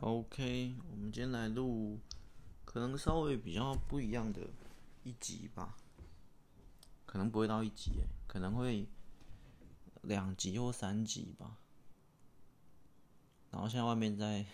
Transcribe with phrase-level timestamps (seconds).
[0.00, 1.98] OK，我们今天来录
[2.66, 4.42] 可能稍微比较不一样的
[5.02, 5.74] 一集吧，
[7.06, 8.86] 可能不会到一集，可能会
[10.02, 11.56] 两集或三集吧。
[13.50, 14.44] 然后现在外面在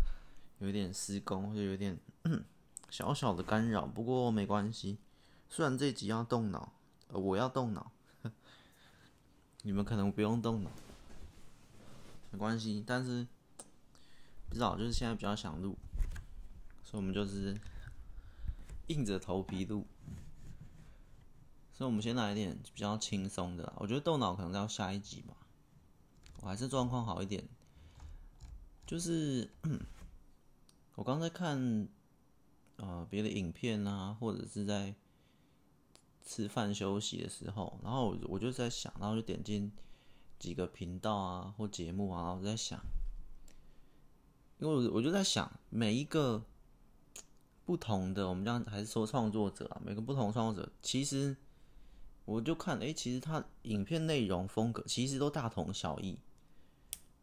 [0.60, 2.00] 有点施工，或者有点
[2.88, 4.96] 小小的干扰，不过没关系。
[5.50, 6.72] 虽然这集要动脑，
[7.08, 7.92] 我要动脑，
[9.60, 10.70] 你们可能不用动脑，
[12.30, 13.26] 没关系，但是。
[14.56, 15.76] 知道，就是现在比较想录，
[16.82, 17.54] 所以我们就是
[18.86, 19.86] 硬着头皮录。
[21.74, 23.70] 所以，我们先来一点比较轻松的。
[23.76, 25.36] 我觉得动脑可能要下一集吧。
[26.40, 27.44] 我还是状况好一点。
[28.86, 29.50] 就是
[30.96, 31.86] 我刚在看
[32.76, 34.94] 呃别的影片啊，或者是在
[36.24, 39.70] 吃饭休息的时候，然后我就在想，然后就点进
[40.38, 42.80] 几个频道啊或节目啊，然后我在想。
[44.58, 46.42] 因为我就在想，每一个
[47.66, 51.36] 不同的，我们这样还是说创作者啊，每个不同创作者，其实
[52.24, 56.18] 我就看，哎，其实他影片内容风格其实都大同小异。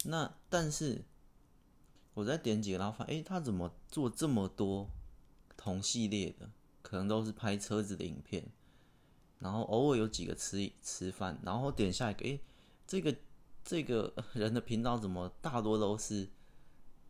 [0.06, 1.04] 那但是
[2.14, 4.88] 我在点几个，然后发现，哎，他怎么做这么多
[5.58, 6.52] 同系列的？
[6.84, 8.46] 可能都是拍车子的影片，
[9.40, 12.40] 然后偶尔有几个吃吃饭，然后点下一个，哎，
[12.86, 13.16] 这个
[13.64, 16.30] 这个人的频道怎么大多都是？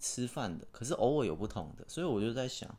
[0.03, 2.77] 吃饭的，可是偶尔有不同的，所以我就在想，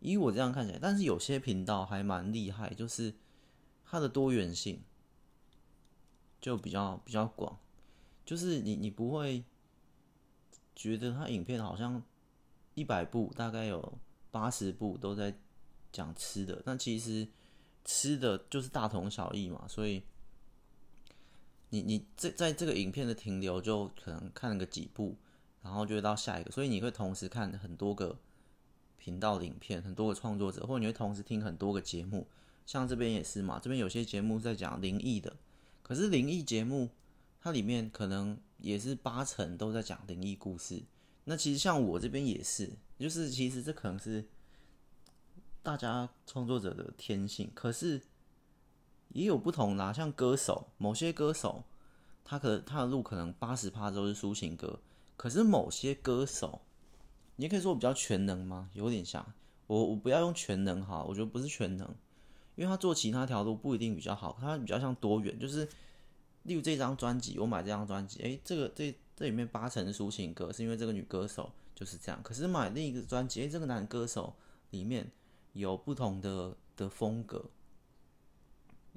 [0.00, 3.14] 以我这样看起来，但是有些频道还蛮厉害，就是
[3.86, 4.82] 它的多元性
[6.38, 7.58] 就比较比较广，
[8.26, 9.44] 就是你你不会
[10.74, 12.02] 觉得它影片好像
[12.74, 13.98] 一百部大概有
[14.30, 15.34] 八十部都在
[15.90, 17.26] 讲吃的，但其实
[17.82, 20.02] 吃的就是大同小异嘛，所以
[21.70, 25.16] 你你在在这个影片的停留就可能看了个几部。
[25.66, 28.16] 然后就会到下一个，所以你会同时看很多个
[28.98, 32.28] 频道的影片，很多个创作者，或者你会同时听很多个节目。
[32.64, 35.36] 像这边也是嘛，这边有些节目在讲灵异的，
[35.82, 36.90] 可是灵异节目
[37.40, 40.84] 它里面可能也是八成都在讲灵异故事。
[41.24, 44.24] 那其实像我这边也是，就是其实这可能是
[45.64, 48.00] 大家创作者的天性，可是
[49.08, 49.92] 也有不同啦。
[49.92, 51.64] 像歌手，某些歌手
[52.24, 54.78] 他可他的路可能八十趴都是抒情歌。
[55.16, 56.60] 可是某些歌手，
[57.36, 58.70] 你也可以说我比较全能吗？
[58.74, 59.32] 有点像
[59.66, 61.88] 我，我不要用全能哈，我觉得不是全能，
[62.54, 65.66] 因为他做其他条路不一定比较好，他比较像多元，就是
[66.42, 72.22] 例如这张专辑，我买这张专辑，诶，这个这这里面八成抒情歌，是因为这个女歌手就是这样。
[72.22, 74.36] 可是买另一个专辑，诶，这个男歌手
[74.70, 75.10] 里面
[75.54, 77.46] 有不同的的风格，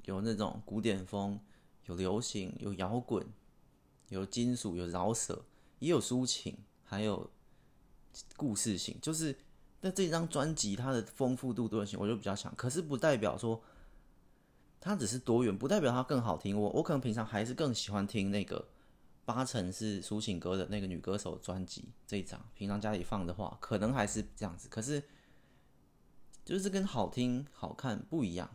[0.04, 1.40] 有那种古典风，
[1.86, 3.26] 有流行，有摇滚，
[4.10, 5.44] 有金属，有饶舌。
[5.80, 7.28] 也有抒情，还有
[8.36, 9.36] 故事性，就是
[9.80, 12.54] 那这张专辑它的丰富度多元性，我就比较强。
[12.54, 13.62] 可是不代表说
[14.78, 16.58] 它只是多元，不代表它更好听。
[16.58, 18.68] 我我可能平常还是更喜欢听那个
[19.24, 22.40] 八成是抒情歌的那个女歌手专辑这一张。
[22.54, 24.68] 平常家里放的话，可能还是这样子。
[24.68, 25.02] 可是
[26.44, 28.50] 就是跟好听好看不一样，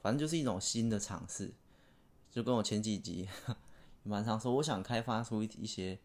[0.00, 1.52] 反正就是一种新的尝试。
[2.30, 3.28] 就跟我前几集
[4.04, 5.98] 蛮常说，我想开发出一些。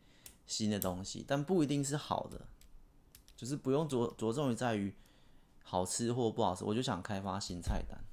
[0.46, 2.48] 新的东西，但不一定是好的，
[3.36, 4.94] 就是不用着着重于在于
[5.64, 8.04] 好吃或不好吃，我就想开发新菜单。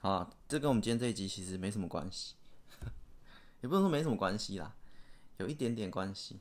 [0.00, 2.34] 好，这跟我们今天这一集其实没什么关系，
[3.62, 4.74] 也不能说没什么关系啦，
[5.38, 6.38] 有一点点关系。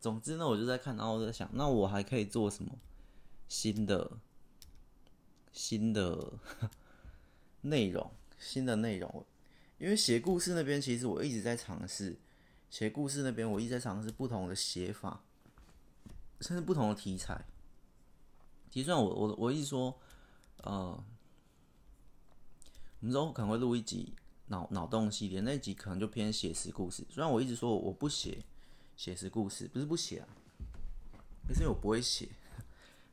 [0.00, 2.78] 总之呢，我就在看，然后我在想，那我还可以做什么
[3.48, 4.18] 新的
[5.52, 6.32] 新的
[7.62, 8.10] 内容？
[8.38, 9.24] 新的内容，
[9.78, 12.18] 因为写故事那边，其实我一直在尝试。
[12.72, 15.22] 写故事那边，我一直在尝试不同的写法，
[16.40, 17.44] 甚至不同的题材。
[18.70, 19.94] 其实我，我我一直说，
[20.62, 21.04] 呃，
[23.00, 24.14] 我们之后可能会录一集
[24.46, 27.04] 脑脑洞系列，那一集可能就偏写实故事。
[27.10, 28.42] 虽然我一直说我不写
[28.96, 30.28] 写实故事，不是不写啊，
[31.46, 32.26] 可是我不会写，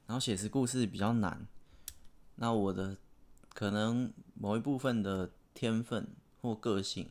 [0.08, 1.46] 然后写实故事比较难。
[2.36, 2.96] 那我的
[3.50, 6.08] 可能某一部分的天分
[6.42, 7.10] 或个性。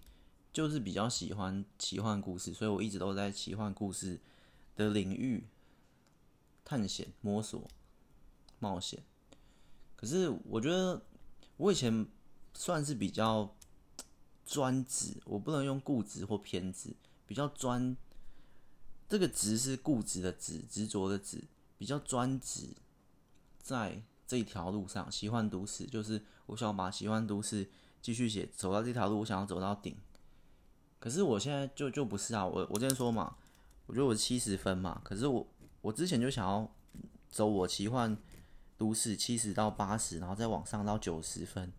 [0.58, 4.20] 就是比较喜欢奇幻故事，所以我一直都在奇幻故事
[4.74, 5.46] 的领域
[6.64, 7.70] 探险、摸索、
[8.58, 9.04] 冒险。
[9.94, 11.00] 可是我觉得
[11.58, 12.04] 我以前
[12.54, 13.54] 算是比较
[14.44, 17.96] 专职，我不能用固执或偏执，比较专。
[19.08, 21.44] 这个执是固执的执，执着的执，
[21.78, 22.70] 比较专职
[23.60, 25.08] 在这一条路上。
[25.08, 27.70] 奇幻都市就是我想把奇幻都市
[28.02, 29.96] 继续写，走到这条路，我想要走到顶。
[30.98, 33.36] 可是我现在就就不是啊，我我之前说嘛，
[33.86, 35.46] 我觉得我七十分嘛，可是我
[35.80, 36.70] 我之前就想要
[37.30, 38.16] 走我奇幻
[38.76, 41.72] 都市七十到八十，然后再往上到九十分，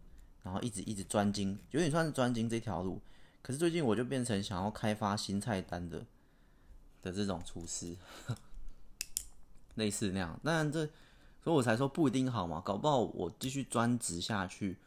[0.44, 3.02] 然后一直一直专精，有点算是专精这条路。
[3.42, 6.06] 可是最近我就变成想要开发新菜单的
[7.02, 7.96] 的这种厨师，
[9.76, 10.40] 类似那样。
[10.44, 10.86] 当然这，
[11.42, 14.78] 所以我才说不一定好嘛，搞不好我继续专职下去，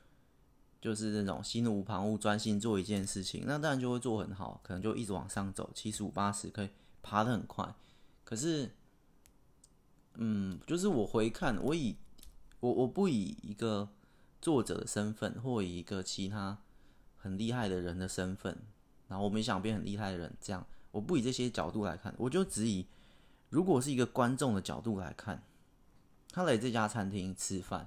[0.83, 6.69] 就是那种心无旁骛，专心做一件事情，那当然就会做很好，可能就一直往上走，七十五、八十可以
[7.01, 7.75] 爬得很快。
[8.25, 8.71] 可是，
[10.17, 11.97] 嗯，就是我回看，我以
[12.61, 13.89] 我我不以一个
[14.43, 16.59] 作者的身份，或以一个其他。
[17.25, 18.59] 很厉害的人的身份，
[19.07, 22.85] 然后我们想变很厉害的人，这样我不以这些角度来看，我就只以
[23.49, 25.41] 如果是一个观众的角度来看，
[26.33, 27.87] 他来这家餐厅吃饭，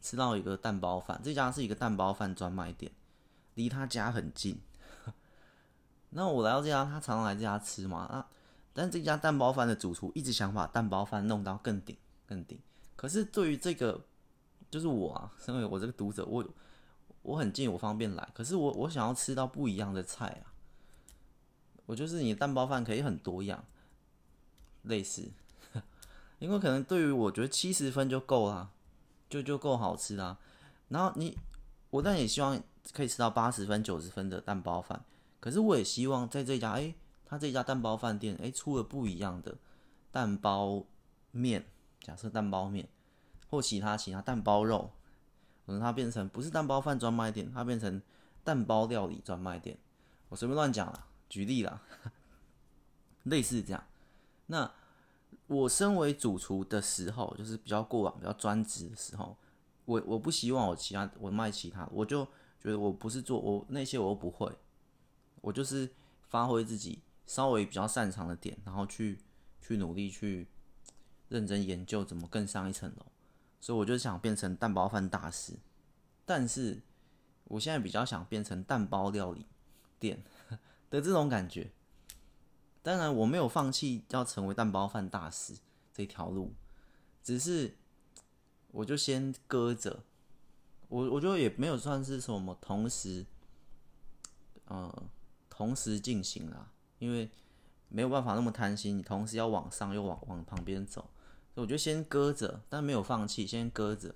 [0.00, 2.92] 吃到一个蛋包饭，这家是一个蛋包饭专卖店，
[3.54, 4.60] 离他家很近。
[6.10, 8.28] 那我来到这家，他常常来这家吃嘛啊，
[8.72, 11.96] 但这家蛋包饭的主厨一直想把蛋包饭弄到更顶
[12.26, 12.58] 更顶，
[12.96, 14.04] 可是对于这个
[14.70, 16.44] 就是我啊，身为我这个读者，我。
[17.22, 18.28] 我很近，我方便来。
[18.32, 20.54] 可是我我想要吃到不一样的菜啊！
[21.86, 23.64] 我就是你的蛋包饭可以很多样，
[24.82, 25.28] 类似，
[26.38, 28.70] 因为可能对于我觉得七十分就够了，
[29.28, 30.38] 就就够好吃啦。
[30.88, 31.36] 然后你
[31.90, 32.62] 我但也希望
[32.92, 35.04] 可以吃到八十分、九十分的蛋包饭。
[35.40, 36.94] 可是我也希望在这家哎，
[37.24, 39.56] 他这家蛋包饭店哎出了不一样的
[40.10, 40.84] 蛋包
[41.30, 41.66] 面，
[42.00, 42.88] 假设蛋包面
[43.48, 44.90] 或其他其他蛋包肉。
[45.66, 48.00] 可能它变成不是蛋包饭专卖店，它变成
[48.44, 49.76] 蛋包料理专卖店。
[50.28, 51.82] 我随便乱讲了，举例啦，
[53.24, 53.84] 类似这样。
[54.46, 54.72] 那
[55.46, 59.36] 我身为主厨的时候，就是比较过往、比较专职的时候，
[59.84, 62.24] 我我不希望我其他我卖其他，我就
[62.60, 64.52] 觉得我不是做我那些我都不会，
[65.40, 65.88] 我就是
[66.28, 69.20] 发挥自己稍微比较擅长的点，然后去
[69.60, 70.48] 去努力去
[71.28, 73.06] 认真研究怎么更上一层楼。
[73.60, 75.54] 所以我就想变成蛋包饭大师，
[76.24, 76.82] 但是
[77.44, 79.46] 我现在比较想变成蛋包料理
[79.98, 80.22] 店
[80.90, 81.70] 的这种感觉。
[82.86, 85.54] 当然，我没有放弃要成为蛋包饭大师
[85.92, 86.54] 这条路，
[87.20, 87.74] 只是
[88.70, 90.04] 我就先搁着。
[90.86, 93.26] 我我觉得也没有算是什么同时，
[94.66, 95.02] 呃，
[95.50, 97.28] 同时进行啦，因为
[97.88, 101.10] 没有办法那么贪心，你同时要往上又往往旁边走。
[101.56, 104.14] 所以我就先搁着，但没有放弃，先搁着。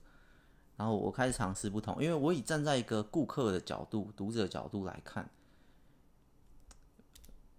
[0.76, 5.28] 然后我开始尝试不同，因为我以站在一个顾客的角度、读者角度来看，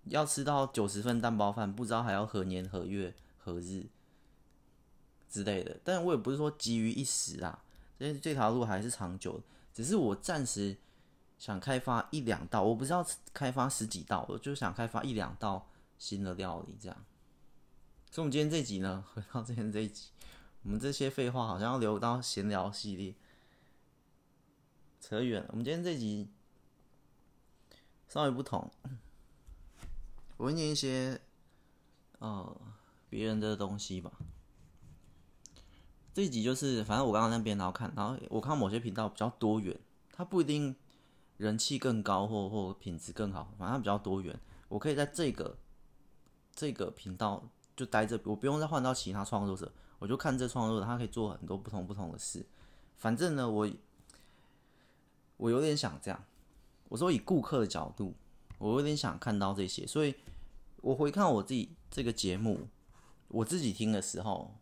[0.05, 3.85] 要吃到九十份蛋包饭，不知道还要何年何月何日
[5.29, 5.79] 之类的。
[5.83, 7.63] 但我也不是说急于一时啊，
[7.97, 9.41] 因为这条路还是长久。
[9.73, 10.75] 只是我暂时
[11.39, 15.65] 想开发一两道，我不是要开发十几道，我就想开发一两道
[15.97, 17.05] 新的料理，这样。
[18.11, 20.09] 所以，我们今天这集呢，回到今天这一集，
[20.63, 23.15] 我们这些废话好像要留到闲聊系列，
[24.99, 25.47] 扯远了。
[25.51, 26.29] 我们今天这集
[28.09, 28.69] 稍微不同，
[30.41, 31.21] 我会念一些
[32.17, 32.61] 呃
[33.11, 34.11] 别人的东西吧。
[36.15, 39.79] 这一集就是，反正我刚刚那边然后看，然后我看某些频道比较多元，
[40.11, 40.75] 它不一定
[41.37, 44.35] 人气更高或或品质更好，反正比较多元。
[44.67, 45.55] 我可以在这个
[46.55, 47.47] 这个频道。
[47.73, 52.45] 就待着，我不用再换到其他创作者，我就看这创作者，他可以做很多不同不同的事。
[52.97, 53.67] 反正呢，我
[55.37, 56.23] 我有点想这样。
[56.89, 58.13] 我说以顾客的角度，
[58.59, 60.13] 我有点想看到这些，所以
[60.81, 62.67] 我回看我自己这个节目，
[63.29, 64.55] 我自己听的时候，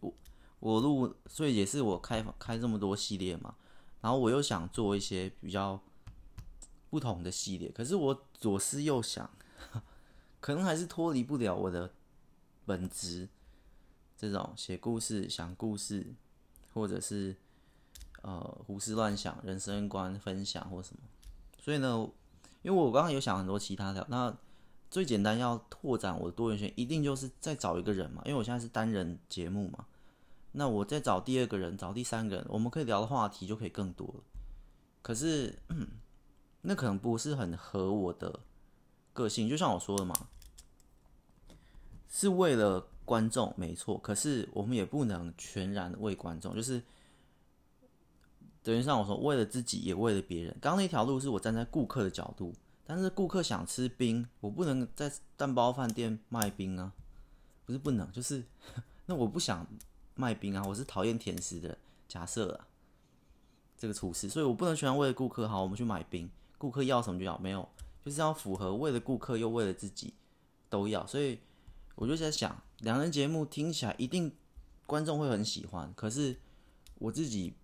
[0.00, 0.14] 我
[0.60, 3.54] 我录，所以也是我开开这么多系列嘛。
[4.00, 5.80] 然后我又想做一些比较
[6.90, 9.30] 不同的系列，可是我左思右想。
[10.40, 11.94] 可能还是脱离不了我的
[12.66, 13.28] 本职，
[14.16, 16.14] 这种写故事、想故事，
[16.74, 17.36] 或者是
[18.22, 21.02] 呃胡思乱想、人生观分享或什么。
[21.60, 22.10] 所以呢，
[22.62, 24.36] 因为我刚刚有想很多其他的，那
[24.92, 28.20] 最简单要拓展我的多元性，一定就是再找一个人嘛。
[28.26, 29.86] 因为我现在是单人节目嘛，
[30.52, 34.22] 那我再找第二个人、找第三个人，我们可以聊的话题就可以更多了。
[35.00, 35.58] 可是，
[36.60, 38.40] 那可能不是很合我的。
[39.14, 40.14] 个性就像我说的嘛，
[42.10, 46.82] 是为了观众没错，可是我们也不能全然为观众，就是
[48.62, 50.56] 等于像我说，为了自己也为了别人。
[50.60, 56.92] 刚刚那条路是我站在顾客的角度，但是顾客想吃冰，我不能在蛋包饭店卖冰啊，
[57.64, 58.44] 不是不能，就是
[59.06, 59.66] 那我不想
[60.14, 62.68] 卖冰啊，我是讨厌甜食的，假设啊，
[63.76, 67.68] 这个厨师，所以我不能全为了顾客好，我们去买冰，顾客要什么就要，没有。
[68.04, 70.12] 就是要符合为了顾客又为了自己
[70.68, 71.38] 都要，所以
[71.94, 74.32] 我就在想，两人节目听起来一定
[74.86, 76.36] 观众会很喜欢，可是
[76.96, 77.54] 我自己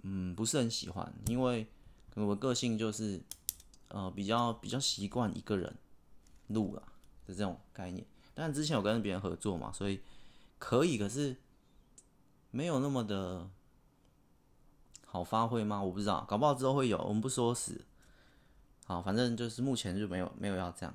[0.00, 1.66] 嗯不是很喜欢，因为
[2.14, 3.20] 我个性就是
[3.88, 5.76] 呃比较比较习惯一个人
[6.48, 6.82] 录了
[7.26, 8.06] 的这种概念。
[8.34, 10.00] 但之前有跟别人合作嘛，所以
[10.58, 11.36] 可以，可是
[12.50, 13.48] 没有那么的
[15.06, 15.82] 好发挥吗？
[15.82, 17.80] 我不知道，搞不好之后会有，我们不说死。
[18.84, 20.94] 好，反正就是目前就没有没有要这样，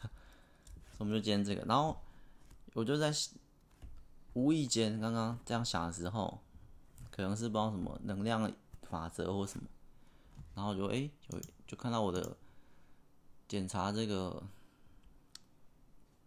[0.98, 1.62] 我们就今天这个。
[1.66, 1.98] 然后
[2.74, 3.12] 我就在
[4.34, 6.40] 无意间刚刚这样想的时候，
[7.10, 9.66] 可能是不知道什么能量法则或什么，
[10.54, 11.38] 然后就哎就
[11.72, 12.36] 就看到我的
[13.48, 14.46] 检查这个。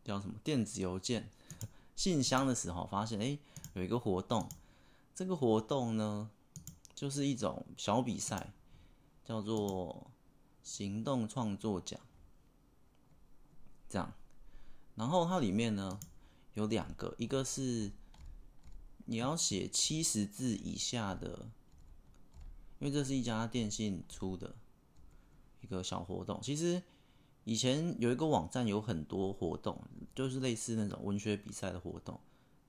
[0.03, 1.31] 叫什么电子邮件
[1.95, 3.39] 信箱的时候，发现哎
[3.73, 4.47] 有一个活动，
[5.15, 6.29] 这个活动呢
[6.93, 8.53] 就是一种小比赛，
[9.23, 10.11] 叫做
[10.61, 11.99] 行动创作奖，
[13.89, 14.13] 这样，
[14.93, 15.99] 然后它里面呢
[16.53, 17.91] 有两个，一个是
[19.05, 21.49] 你要写七十字以下的，
[22.77, 24.53] 因为这是一家电信出的
[25.65, 26.81] 一个小活动，其实。
[27.47, 29.79] 以前有一个网站有很多活动，
[30.15, 32.19] 就是类似那种文学比赛的活动。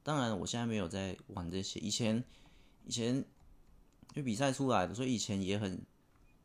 [0.03, 1.81] 当然，我现在没有在玩这些。
[1.81, 2.23] 以前，
[2.85, 3.25] 以前因
[4.17, 5.81] 为比赛出来的，所以以前也很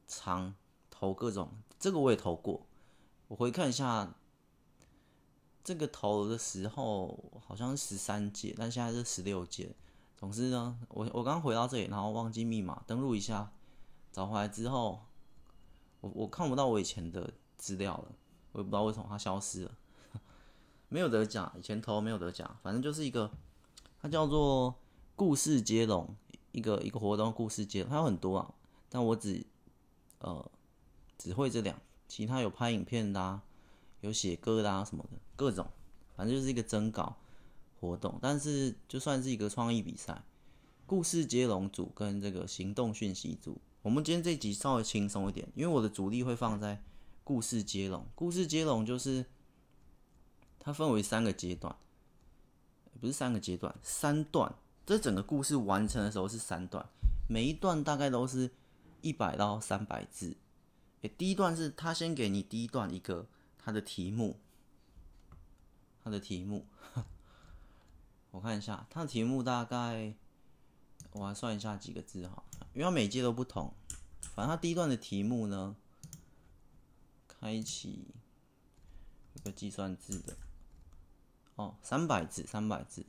[0.08, 0.56] 常
[0.90, 1.52] 投各种。
[1.78, 2.66] 这个我也投过。
[3.28, 4.16] 我回看一下，
[5.62, 9.76] 这个投的时候好像是十三届，但现在是十六届。
[10.16, 13.52] 总之呢，我我刚回到这里，然后忘记密码，登录一下，
[14.14, 15.02] 找回来之后，
[16.02, 18.12] 我我看不到我以前的资料了。
[18.54, 19.72] 我也不知道为什么它消失了，
[20.90, 23.32] 没有得奖，以前投没有得奖，反正就是一个，
[24.02, 24.76] 它叫做
[25.16, 26.14] 故事接龙，
[26.52, 28.54] 一个一个活动故事接龙，它有很多啊，
[28.90, 29.46] 但我只
[30.20, 30.52] 呃
[31.18, 31.80] 只会这两，
[32.10, 33.42] 其他有拍影片的啊，
[34.02, 35.66] 有写歌的啊什么的，各种，
[36.18, 37.16] 反正就是一个征稿
[37.80, 40.22] 活动，但是就算是一个创意比赛，
[40.86, 46.82] 故事接龙组跟这个行动讯息组，我们今天这集稍微轻松一点，因为我的主力会放在。
[47.24, 49.26] 故事接龙，故事接龙就是
[50.60, 51.74] 它分为三个阶段，
[53.00, 54.54] 不是三个阶段，三段。
[54.86, 56.86] 这整个故事完成的时候是三段，
[57.30, 58.50] 每一段大概都是
[59.02, 60.36] 一百到三百字。
[61.04, 64.40] 诶，第一段是他先给你第一段一个他的题目，
[66.04, 66.66] 他的题目，
[68.32, 70.14] 我看一下，他的题目大概
[71.12, 73.74] 我来算一下几个字哈，因为它每届都不同。
[74.36, 75.76] 反正他第一段的题目呢。
[77.44, 78.06] 开启
[79.34, 80.38] 一个计算字的
[81.56, 83.04] 哦，三百字，三百字。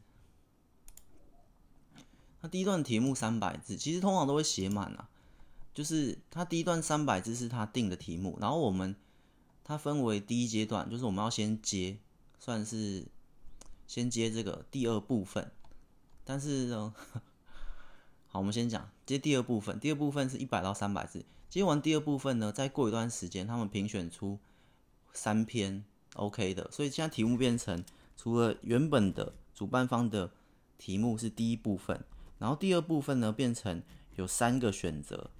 [2.40, 5.10] 它第一段题目三百字，其实通常都会写满啊。
[5.74, 8.96] 就是它第一段三百字是它定的题目，然后我们
[9.62, 11.98] 它分为第一阶段，就是我们要先接，
[12.38, 13.06] 算是
[13.86, 15.52] 先接这个第二部分。
[16.24, 16.94] 但是呢，
[18.32, 21.22] 好，我们先讲接第二部分，第二部分是一百到三百字。
[21.50, 24.38] 接完第二部分呢，再过一段时间，他们评选出
[25.12, 25.84] 三篇
[26.14, 27.84] OK 的，所以现在题目变成
[28.16, 30.30] 除了原本的主办方的
[30.78, 32.02] 题目是第一部分，
[32.38, 33.82] 然后第二部分呢变成
[34.16, 35.30] 有三个选择，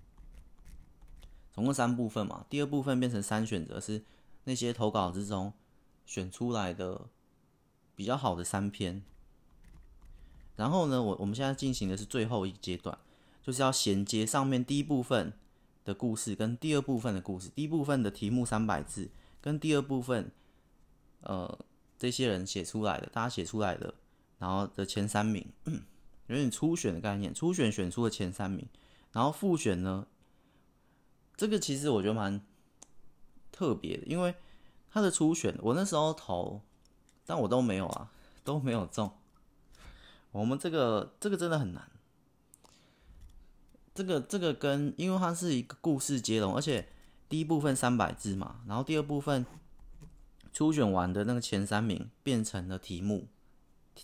[1.50, 2.44] 总共三部分嘛。
[2.50, 4.04] 第二部分变成三选择，是
[4.44, 5.54] 那些投稿之中
[6.04, 7.08] 选出来的
[7.96, 9.02] 比较好的三篇。
[10.62, 12.96] 然后呢，我我们现在进行的是最后一阶段，
[13.42, 15.32] 就是要衔接上面第一部分。
[15.84, 20.30] 的故事跟第二部分的故事，第一部分的题目三百字，跟第二部分，
[21.22, 21.58] 呃，
[21.98, 23.92] 这些人写出来的，大家写出来的，
[24.38, 25.44] 然后的前三名，
[26.28, 28.64] 有点初选的概念，初选选出了前三名，
[29.10, 30.06] 然后复选呢，
[31.36, 32.40] 这个其实我觉得蛮
[33.50, 34.36] 特别的，因为
[34.88, 36.60] 他的初选，我那时候投，
[37.26, 38.12] 但我都没有啊，
[38.44, 39.10] 都没有中，
[40.32, 41.88] 我们这个这个真的很难。
[43.94, 46.88] 这个这个跟，因为它是一个故事接龙，而且
[47.28, 49.44] 第一部分三百字嘛，然后第二部分
[50.50, 53.28] 初选完的那个前三名变成了题目，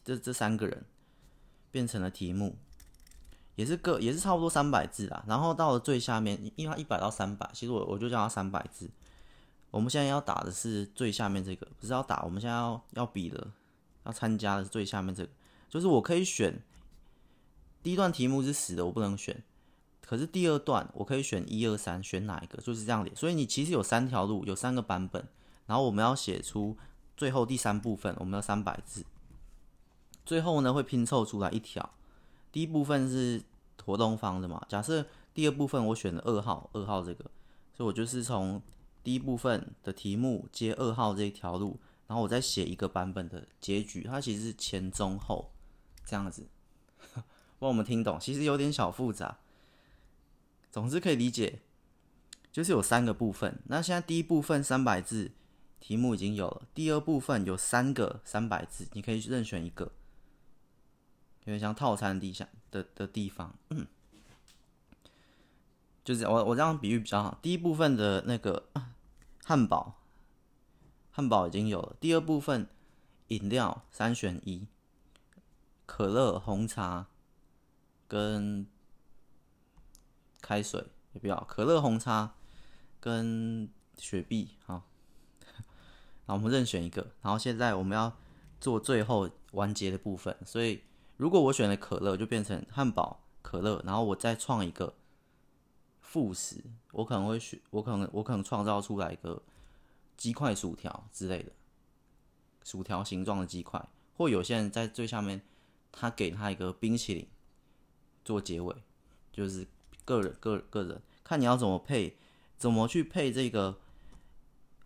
[0.05, 0.85] 这这三个人
[1.71, 2.57] 变成了题目，
[3.55, 8.91] 也是个也是差不多三百字啊，然后到了最下面，因为它一百到三百，其实我我就叫它三百字。
[9.71, 13.51] 我们现在要打的是最下面这个，不是要打，我们现在要要比的，
[14.05, 15.31] 要参加的是最下面这个，
[15.69, 16.63] 就是我可以选
[17.83, 19.43] 第一段题目是死的，我不能选。
[20.01, 23.15] 可是第二段我可以选一二三，选哪一个就是这样的。
[23.15, 25.29] 所以你其实有三条路，有三个版本，
[25.67, 26.77] 然后我们要写出
[27.15, 29.05] 最后第三部分，我们要三百字。
[30.25, 31.91] 最后呢会拼凑出来一条，
[32.51, 33.43] 第一部分是
[33.85, 34.65] 活动方的嘛。
[34.67, 37.25] 假设第二部分我选了二号，二号这个，
[37.75, 38.63] 所以我就是从
[39.05, 45.51] 第一部分的题目接二号这一条路，然后我再写一个版本的结局，它其实是前中后
[46.09, 46.47] 这样子，
[47.59, 49.37] 帮 我们听懂，其实有点小复杂，
[50.71, 51.61] 总之可以理解，
[52.51, 53.61] 就是有三个部分。
[53.67, 55.33] 那现在第一部分三百字
[55.79, 59.85] 题目已经有了，第二部分有三个三百字，你可以任选一个，
[61.45, 63.55] 有点像套餐的地下的的地方。
[63.69, 63.87] 嗯
[66.03, 67.39] 就是我我这样比喻比较好。
[67.43, 68.71] 第一部分的那个
[69.45, 70.01] 汉堡，
[71.11, 71.95] 汉堡已经有了。
[72.01, 72.67] 第二部分
[73.27, 74.67] 饮料三选一，
[75.89, 77.07] 可乐、红茶
[78.07, 78.67] 跟
[80.43, 82.35] 开水也不要，可乐、红茶
[83.01, 84.83] 跟雪碧 好。
[86.27, 87.01] 然后我们任选一个。
[87.23, 88.15] 然后现在我们要
[88.61, 90.83] 做最后完结的部分，所以
[91.17, 94.95] 如果我选了可乐，就变成汉堡、可乐，然后我再创一个。
[96.01, 99.43] 副食，我可能会选，我可能我可能创造出来一个
[100.17, 101.53] 鸡块薯条之类的，
[102.65, 105.43] 薯条形状的鸡块，或有些人在最下面，
[105.93, 107.27] 他给他一个冰淇淋
[108.25, 108.75] 做结尾，
[109.33, 109.67] 就是
[110.05, 112.17] 个人个个人看你要怎么配，
[112.57, 113.79] 怎么去配这个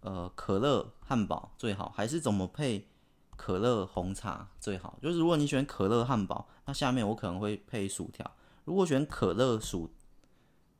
[0.00, 2.88] 呃可乐汉堡最好，还是怎么配
[3.36, 4.98] 可乐红茶最好？
[5.02, 8.24] 就是如果你选可乐汉堡，那下面我可能会配薯条；
[8.64, 9.90] 如果选可乐薯。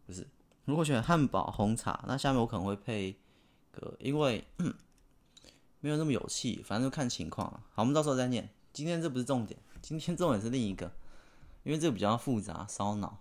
[0.05, 0.29] 不是，
[0.64, 3.17] 如果选汉堡红茶，那下面我可能会配
[3.71, 4.45] 个，因为
[5.79, 7.49] 没有那么有气，反正就看情况。
[7.73, 8.49] 好，我们到时候再念。
[8.73, 10.93] 今天这不是重点，今天重点是另一个，
[11.65, 13.19] 因为这个比较复杂，烧脑。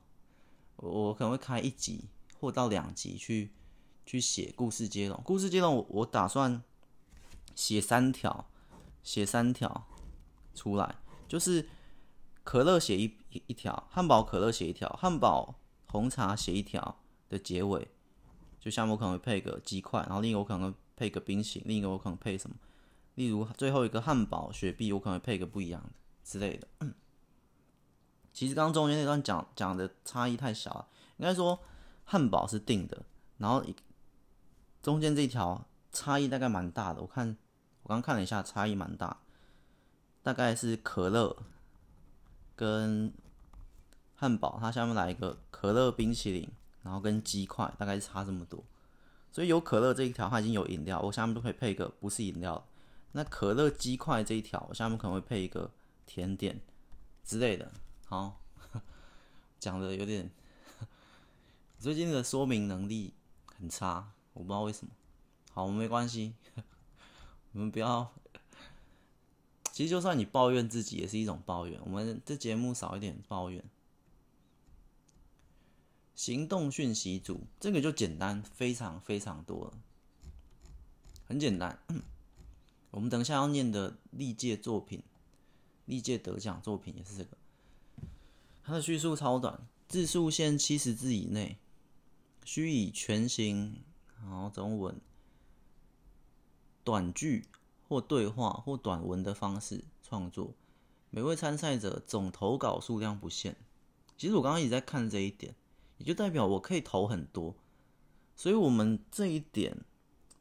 [0.78, 2.06] 我可能会开一集
[2.40, 3.52] 或到两集去
[4.06, 5.22] 去写故事接龙。
[5.26, 6.64] 故事接龙我我打算
[7.56, 8.46] 写三条，
[9.04, 9.88] 写三条
[10.56, 10.96] 出来，
[11.28, 11.68] 就是
[12.44, 15.56] 可乐写一一条，汉堡可乐写一条，汉堡。
[15.88, 17.86] 红茶写一条的结尾，
[18.62, 22.56] 就下面我可能会配个鸡块，然后另一个我可能会配个冰淇淋，另一个我可能配什么？
[23.16, 25.90] 例如最后一个汉堡雪碧，我可能会配个不一样的
[26.24, 26.68] 之类的。
[28.34, 31.60] 其实刚刚中间那段讲讲的差异太小了，应该说
[32.06, 33.04] 汉堡是定的，
[33.38, 33.64] 然后
[34.82, 37.02] 中间这条差异大概蛮大的。
[37.02, 37.38] 我看
[37.84, 39.22] 我刚看了一下，差异蛮大，
[40.24, 41.38] 大概是可乐
[42.56, 43.14] 跟。
[44.14, 46.48] 汉堡，它下面来一个可乐冰淇淋，
[46.84, 48.64] 然后跟鸡块大概是差这么多，
[49.32, 52.64] 所以有可乐这一条，它已经有饮料，我下面都可以配一个不是饮料。
[53.14, 55.72] 那可乐鸡块这一条，我下面可能会配一个
[56.14, 56.60] 甜点
[57.24, 57.72] 之类的。
[58.04, 58.42] 好，
[59.62, 60.30] 讲的有点，
[61.80, 63.14] 最近的说明能力
[63.56, 64.92] 很差，我不知道为什么。
[65.54, 66.34] 好，我们没关系，
[67.54, 68.12] 我们不要。
[69.72, 71.80] 其实就算你抱怨自己，也是一种抱怨。
[71.86, 73.64] 我们这节目少一点抱怨。
[76.14, 79.74] 行动讯息组，这个就简单，非常非常多了，
[81.26, 81.82] 很简单。
[82.92, 85.02] 我们等一下要念的历届作品，
[85.92, 87.38] 历届得奖作品也是这个。
[88.64, 91.58] 它的叙述超短，字数限七十字以内，
[92.46, 93.82] 需以全形，
[94.22, 95.00] 然后中文
[96.84, 97.46] 短句
[97.88, 100.54] 或对话或短文的方式创作。
[101.10, 103.58] 每位参赛者总投稿数量不限。
[104.18, 105.54] 其实我刚刚一直在看这一点。
[105.98, 107.54] 也就代表我可以投很多，
[108.36, 109.86] 所以我们这一点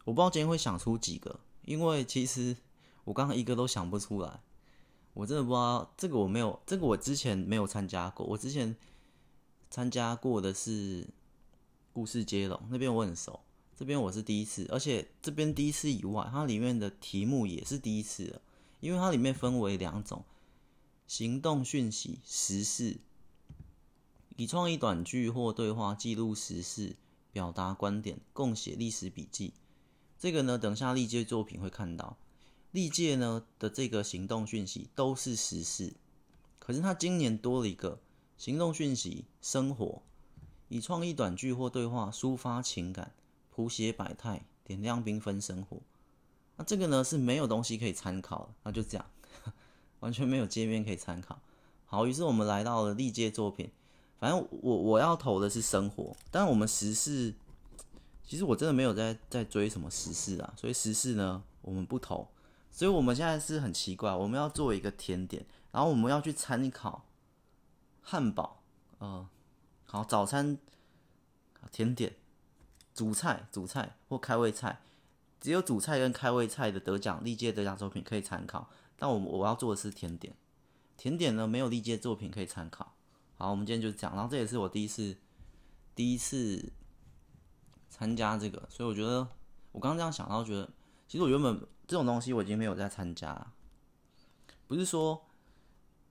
[0.06, 2.56] 我不知道今天会想出几个，因为其实
[3.04, 4.40] 我刚刚一个都想不出来，
[5.12, 8.74] 我真的不知道这个我没有，这个我之前没有参加过，我之前
[9.68, 11.06] 参加过的是
[11.92, 13.40] 故事接龙，那边我很熟，
[13.76, 18.40] 这边我是第一次，而且这边第一次以外，它里面的题目也是第一次的，
[18.80, 20.24] 因为它里面分为两种，
[21.06, 22.98] 行动讯息、时事。
[24.36, 26.96] 以创意短句或对话记录时事，
[27.30, 29.52] 表达观点，共写历史笔记。
[30.18, 32.16] 这个呢，等下历届作品会看到。
[32.72, 35.94] 历届呢的这个行动讯息都是时事，
[36.58, 38.00] 可是他今年多了一个
[38.36, 40.02] 行动讯息生活。
[40.68, 43.12] 以创意短句或对话抒发情感，
[43.50, 45.78] 谱写百态，点亮缤纷生活。
[46.56, 49.04] 那这个呢是没有东西可以参考的，那就这样，
[49.98, 51.40] 完全没有界面可以参考。
[51.86, 53.68] 好，于是我们来到了历届作品。
[54.20, 57.34] 反正我我要投的是生活，但我们时事，
[58.24, 62.28] 其实我真的没有在在追什么时事啊，所以时事呢我们不投，
[62.70, 67.04] 所以我们现在是很奇怪，我们要做一个甜点，然后我们要去参考
[68.00, 68.62] 汉堡，
[68.98, 69.28] 呃，
[69.84, 70.56] 好早餐
[71.70, 72.16] 甜点，
[72.94, 74.80] 主菜主菜或开胃菜，
[75.40, 80.34] 只有主菜跟开胃菜的得奖历届得奖作品可以参考，但我我要做的是甜点，
[80.96, 82.94] 甜点呢没有历届作品可以参考。
[83.36, 85.16] 好，我们今天就讲，然后这也是我第一次
[85.94, 86.72] 第一次
[87.88, 89.26] 参加这个，所以我觉得
[89.72, 90.68] 我刚刚这样想到，觉得
[91.08, 93.52] 其实我原本这种东西我已经没有在参加。
[94.68, 95.26] 不是说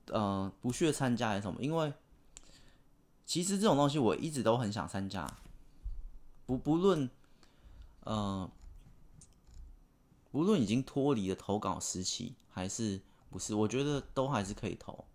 [0.08, 1.94] 呃不屑参加还是什么，因为
[3.26, 5.26] 其实这种东西我一直都很想参加，
[6.46, 7.10] 不不论
[8.02, 8.52] 呃
[10.30, 15.06] 不论已经脱离了投稿时期还是不是，我觉得都还是可以投，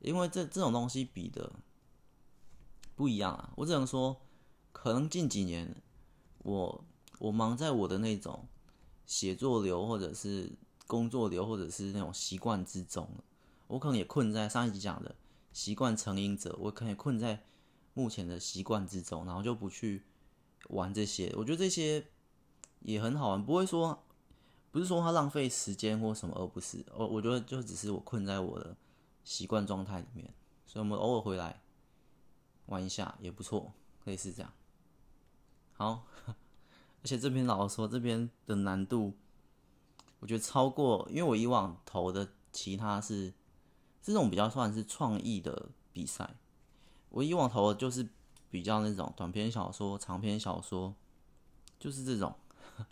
[0.00, 1.50] 因为这这种东西比的
[2.94, 3.54] 不一样啊。
[3.56, 4.20] 我只能说，
[4.70, 5.74] 可能近几年
[6.40, 6.84] 我
[7.18, 8.46] 我忙在我的那种
[9.06, 10.52] 写作流或者是。
[10.88, 13.08] 工作流或者是那种习惯之中，
[13.66, 15.14] 我可能也困在上一集讲的
[15.50, 17.46] 习惯成瘾者，我可能也困在
[17.94, 20.02] 目前的习惯之中，然后就不去
[20.68, 21.32] 玩这些。
[21.34, 22.04] 我觉得这些
[22.80, 24.02] 也很好玩，不会说
[24.70, 28.76] 不是说它浪费时间或什么，而不是我我觉得就只是我困在我的
[29.24, 30.34] 习惯状态里面，
[30.66, 31.62] 所以我们偶尔回来
[32.66, 33.72] 玩一下也不错，
[34.04, 34.52] 类似这样。
[35.72, 36.04] 好，
[37.02, 39.14] 而且这边老实说，这边的难度。
[40.20, 43.32] 我觉得超过，因为我以往投的其他是
[44.00, 46.36] 这种比较算是创意的比赛，
[47.08, 48.08] 我以往投的就是
[48.48, 50.94] 比较那种短篇小说、长篇小说，
[51.80, 52.34] 就是这种。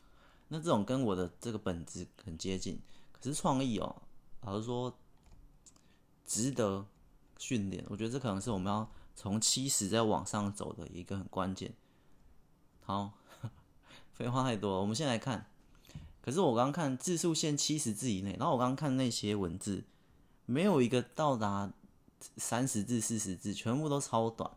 [0.49, 2.81] 那这种跟我的这个本质很接近，
[3.13, 4.03] 可是创意哦，
[4.41, 4.93] 老实说
[6.27, 6.85] 值得
[7.39, 7.85] 训练。
[7.89, 11.73] 我觉得这可能是我们要从七十再往上走的一个很关键。
[12.83, 13.13] 好，
[14.21, 15.47] 废话太多了，我们先来看。
[16.21, 19.85] 可是我刚看字数限七十字以内，然后我刚刚看那些文字，
[20.45, 21.73] 没有一个到达
[22.37, 24.51] 三十字、四十字，全部都超短。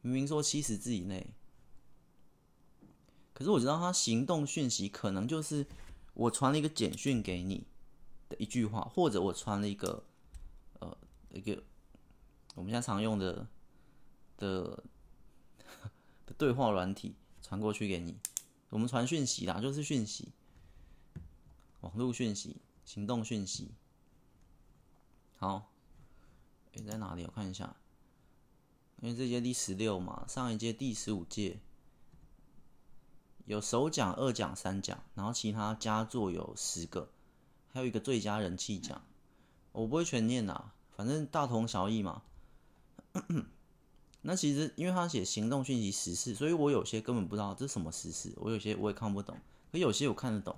[0.00, 1.28] 明明说七十字以内，
[3.32, 5.64] 可是我知道他行动讯息可能就是
[6.14, 7.64] 我传了一个简讯给你
[8.28, 10.02] 的一句话，或者我传了一个
[10.80, 10.98] 呃
[11.30, 11.62] 一个
[12.56, 13.46] 我们现在常用的
[14.34, 14.82] 的
[16.36, 18.16] 对话软体传过去给你。
[18.72, 20.32] 我们传讯息啦，就是讯息，
[21.82, 22.56] 网络讯息、
[22.86, 23.68] 行动讯息。
[25.36, 25.70] 好，
[26.72, 27.22] 诶，在哪里？
[27.26, 27.76] 我看一下，
[29.02, 31.60] 因为这届第十六嘛，上一届第十五届
[33.44, 37.10] 有首奖、二奖、三奖，然后其他佳作有十个，
[37.74, 39.04] 还有一个最佳人气奖。
[39.72, 42.22] 我不会全念啦，反正大同小异嘛。
[44.24, 49.36] 那其实，因为他写行动讯息时事，所以我有些根本不知道这是什么时事，我有些我也看不懂，
[49.72, 50.56] 可有些我看得懂。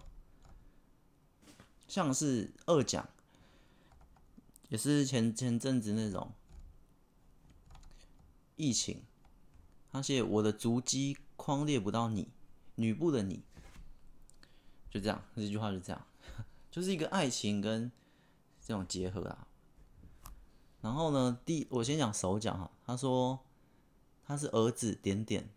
[1.89, 3.09] 像是二奖，
[4.69, 6.31] 也是前前阵子那种
[8.57, 9.03] 疫情，
[9.91, 12.29] 他写我的足迹框列不到你，
[12.75, 13.43] 女部的你，
[14.91, 16.07] 就这样，这句话就这样，
[16.71, 17.91] 就是一个爱情跟
[18.61, 19.49] 这种结合啊。
[20.83, 23.41] 然后呢，第我先讲首奖哈，他说。
[24.27, 25.51] 他是儿子点点，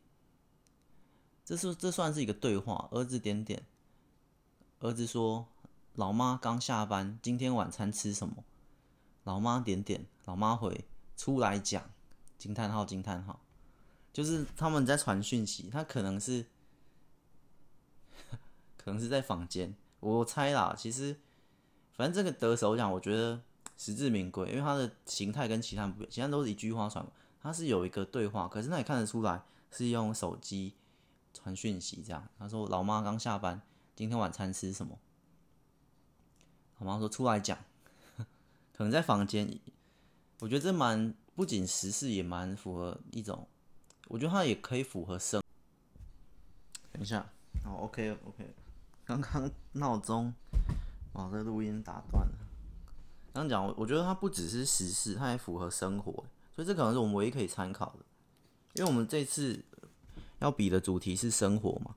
[1.46, 2.88] 这是这算是一个对话。
[2.92, 3.66] 儿子点点，
[4.80, 5.48] 儿子说
[5.96, 8.44] ：“老妈刚下班，今天晚餐吃什么？”
[9.24, 11.90] 老妈点点，老妈回：“出来讲。”
[12.38, 13.40] 惊叹号惊叹号，
[14.14, 16.46] 就是他们在传讯息，他可能是
[18.78, 20.76] 可能是在房间，我猜啦。
[20.78, 21.20] 其实
[21.96, 23.42] 反正这个得手奖，我觉得
[23.76, 27.04] 实至名归，因为它的形态跟其他不一样，其他都是一句话传。
[27.48, 30.74] 他是有一个对话，可是那也看得出来是用手机
[31.34, 32.28] 传讯息这样。
[32.38, 33.62] 他说：“老妈刚下班，
[33.96, 35.00] 今天晚餐吃什么？”
[36.80, 37.58] 老妈说：“出来讲，
[38.76, 39.58] 可能在房间。”
[40.42, 43.48] 我觉得这蛮不仅时事，也蛮符合一种。
[44.10, 45.42] 我觉得他也可以符合生。
[46.92, 47.26] 等一下，
[47.64, 48.54] 哦，OK OK，
[49.06, 50.34] 刚刚闹钟
[51.14, 52.34] 把这录音打断了。
[53.32, 56.26] 刚讲，我我觉得它不只是时事，它也符合生活。
[56.58, 58.06] 所以这可能是我们唯一可以参考的，
[58.74, 59.64] 因为我们这次
[60.40, 61.96] 要比的主题是生活嘛。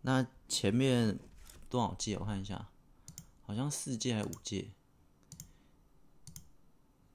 [0.00, 1.18] 那前面
[1.68, 2.16] 多少届？
[2.16, 2.70] 我看一下，
[3.42, 4.70] 好像四届还五届？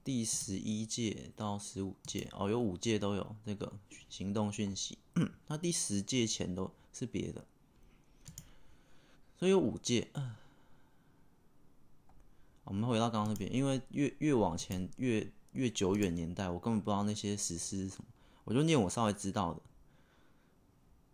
[0.04, 3.72] 第十一届到十五届哦，有五届都有这个
[4.08, 4.96] 行动讯息。
[5.48, 7.44] 那第十届前都是别的，
[9.36, 10.12] 所以有五届。
[12.62, 15.28] 我们回到刚刚那边，因为越越往前越。
[15.56, 18.04] 越久远年代，我根本不知道那些史诗是什么，
[18.44, 19.60] 我就念我稍微知道的。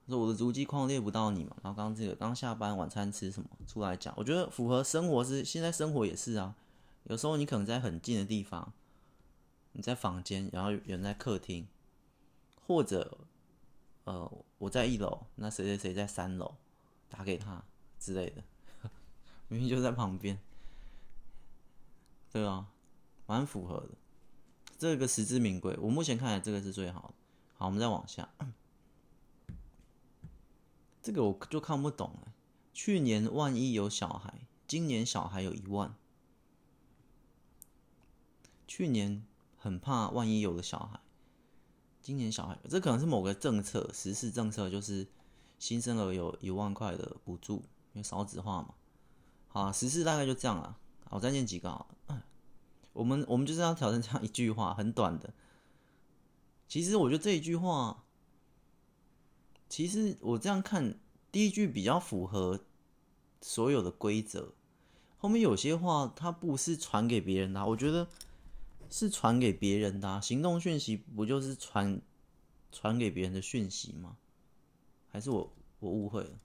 [0.08, 6.54] 说我的足迹框列不到你嘛，然后刚刚这个刚下班晚餐吃什么出来讲，我觉得符合生活是现在生活也是啊。
[7.04, 8.72] 有时候你可能在很近的地方，
[9.72, 11.66] 你在房间，然后有人在客厅，
[12.66, 13.16] 或者
[14.04, 16.56] 呃我在一楼，那谁谁谁在三楼，
[17.08, 17.64] 打给他
[17.98, 18.42] 之类的，
[19.48, 20.38] 明明就在旁边，
[22.30, 22.66] 对啊，
[23.26, 23.90] 蛮符合的。
[24.82, 27.14] 这个实至名归，我目前看来这个是最好的。
[27.54, 28.28] 好，我们再往下，
[31.00, 32.32] 这个我就看不懂了。
[32.72, 35.94] 去年万一有小孩，今年小孩有一万。
[38.66, 39.24] 去年
[39.56, 40.98] 很怕万一有了小孩，
[42.00, 45.06] 今年小孩这可能是某个政策实施政策，就是
[45.60, 47.58] 新生儿有一万块的补助，
[47.92, 48.74] 因为少子化嘛。
[49.46, 50.76] 好，实施大概就这样了。
[51.10, 51.86] 我再念几个啊。
[52.92, 55.32] 我们我们就是要挑战这样一句话，很短的。
[56.68, 58.04] 其实我觉得这一句话，
[59.68, 60.98] 其实我这样看，
[61.30, 62.64] 第一句比较符合
[63.40, 64.52] 所有的规则。
[65.18, 68.08] 后面有些话它不是传给别人的，我觉得
[68.90, 70.20] 是传给别人的。
[70.20, 72.00] 行动讯息不就是传
[72.72, 74.16] 传给别人的讯息吗？
[75.10, 76.38] 还是我我误会了？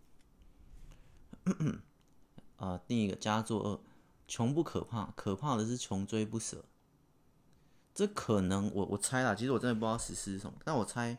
[2.57, 3.79] 啊，第一个加作二。
[4.27, 6.65] 穷不可怕，可怕的是穷追不舍。
[7.93, 11.17] 这可能我我猜啦，其实我真的不知道实施是什么，但我猜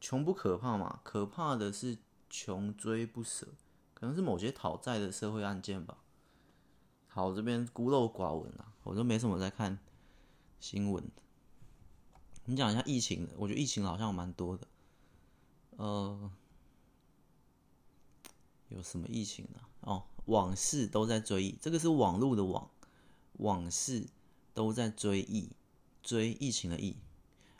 [0.00, 1.98] 穷不可怕嘛，可怕的是
[2.30, 3.48] 穷追不舍，
[3.94, 5.98] 可能是某些讨债的社会案件吧。
[7.08, 9.78] 好，这边孤陋寡闻啊，我都没什么在看
[10.60, 11.10] 新闻。
[12.44, 14.66] 我们讲一下疫情，我觉得疫情好像蛮多的。
[15.76, 16.30] 呃，
[18.68, 19.60] 有什么疫情呢？
[19.80, 20.04] 哦。
[20.26, 22.70] 往事都在追忆，这个是网络的网，
[23.34, 24.06] 往事
[24.54, 25.50] 都在追忆，
[26.02, 26.96] 追疫情的疫，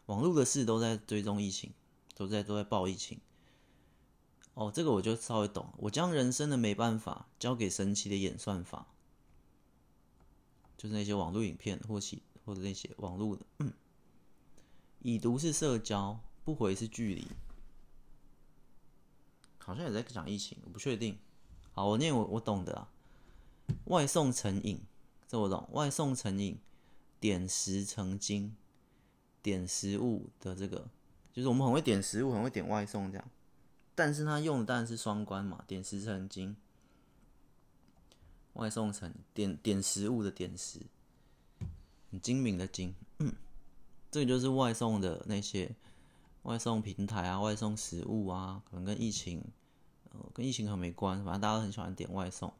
[0.06, 1.72] 网络的事都在追踪疫情，
[2.14, 3.20] 都在都在报疫情。
[4.54, 5.72] 哦，这个我就稍微懂。
[5.78, 8.86] 我将人生的没办法交给神奇的演算法，
[10.76, 13.46] 就是那些网络影片或其或者那些网络的。
[13.58, 13.72] 嗯，
[15.00, 17.26] 已读是社交，不回是距离，
[19.58, 21.18] 好像也在讲疫情，我不确定。
[21.72, 22.88] 好，我念我我懂的啊。
[23.84, 24.80] 外送成瘾，
[25.26, 25.66] 这我懂。
[25.72, 26.58] 外送成瘾，
[27.18, 28.54] 点石成金，
[29.42, 30.88] 点食物的这个，
[31.32, 33.30] 就是我们很会点食物，很会点外送这样。
[33.94, 36.56] 但是他用的当然是双关嘛，点石成金。
[38.54, 40.80] 外送成点点食物的点石，
[42.10, 42.94] 很精明的精。
[43.18, 43.32] 嗯，
[44.10, 45.74] 这个就是外送的那些
[46.42, 49.42] 外送平台啊，外送食物啊，可能跟疫情。
[50.34, 52.52] 跟疫情很没关，反正大家都很喜欢点外送。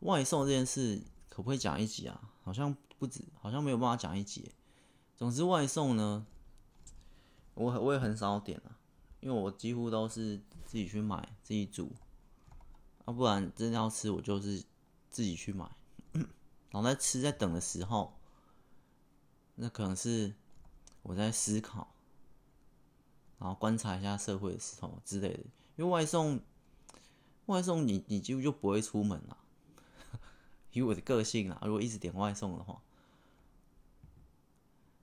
[0.00, 2.32] 外送这件事可不可以讲一集啊？
[2.42, 4.50] 好像不止，好像没有办法讲一集。
[5.14, 6.26] 总之，外送呢，
[7.52, 8.78] 我我也很少点啊，
[9.20, 11.92] 因为我几乎都是自己去买、自己煮。
[13.04, 14.64] 啊，不然真的要吃，我就是
[15.10, 15.70] 自己去买。
[16.12, 18.14] 然后在吃、在等的时候，
[19.56, 20.34] 那可能是
[21.02, 21.92] 我在思考，
[23.38, 25.40] 然后观察一下社会的时候之类的。
[25.76, 26.40] 因为外送。
[27.50, 29.36] 外送你你几乎就不会出门了，
[30.72, 32.80] 以我的个性啊，如果一直点外送的话，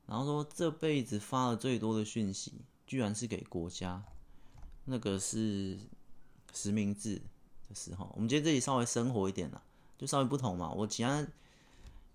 [0.05, 4.03] 然后说这辈子发了最多的讯息，居然是给国家，
[4.85, 5.77] 那个是
[6.53, 7.21] 实名制
[7.67, 8.09] 的时候。
[8.15, 9.61] 我们今天这里稍微生活一点了，
[9.97, 10.71] 就稍微不同嘛。
[10.71, 11.27] 我其他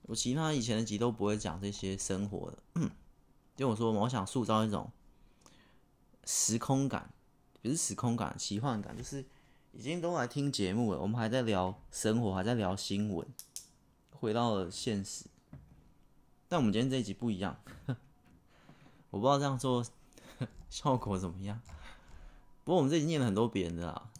[0.02, 2.90] 我其他以前的集都不会讲这些生活的，
[3.54, 4.90] 就我说嘛，我想塑造一种
[6.24, 7.12] 时空感，
[7.60, 9.24] 不是时空感，奇幻感，就是。
[9.72, 13.26] 已经都来听节目了，我们还在聊生活，还在聊新闻，
[14.12, 15.24] 回到了现实。
[16.48, 17.56] 但我们今天这一集不一样，
[19.10, 19.84] 我不知道这样做
[20.68, 21.60] 效果怎么样。
[22.64, 24.10] 不过我们这集念了很多别人的啦，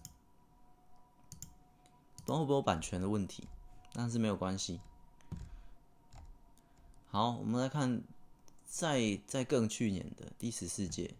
[2.24, 3.46] 不知道会不会有版权的问题，
[3.92, 4.80] 但是没有关系。
[7.10, 8.02] 好，我们来看，
[8.64, 11.14] 在在更去年的第十四届，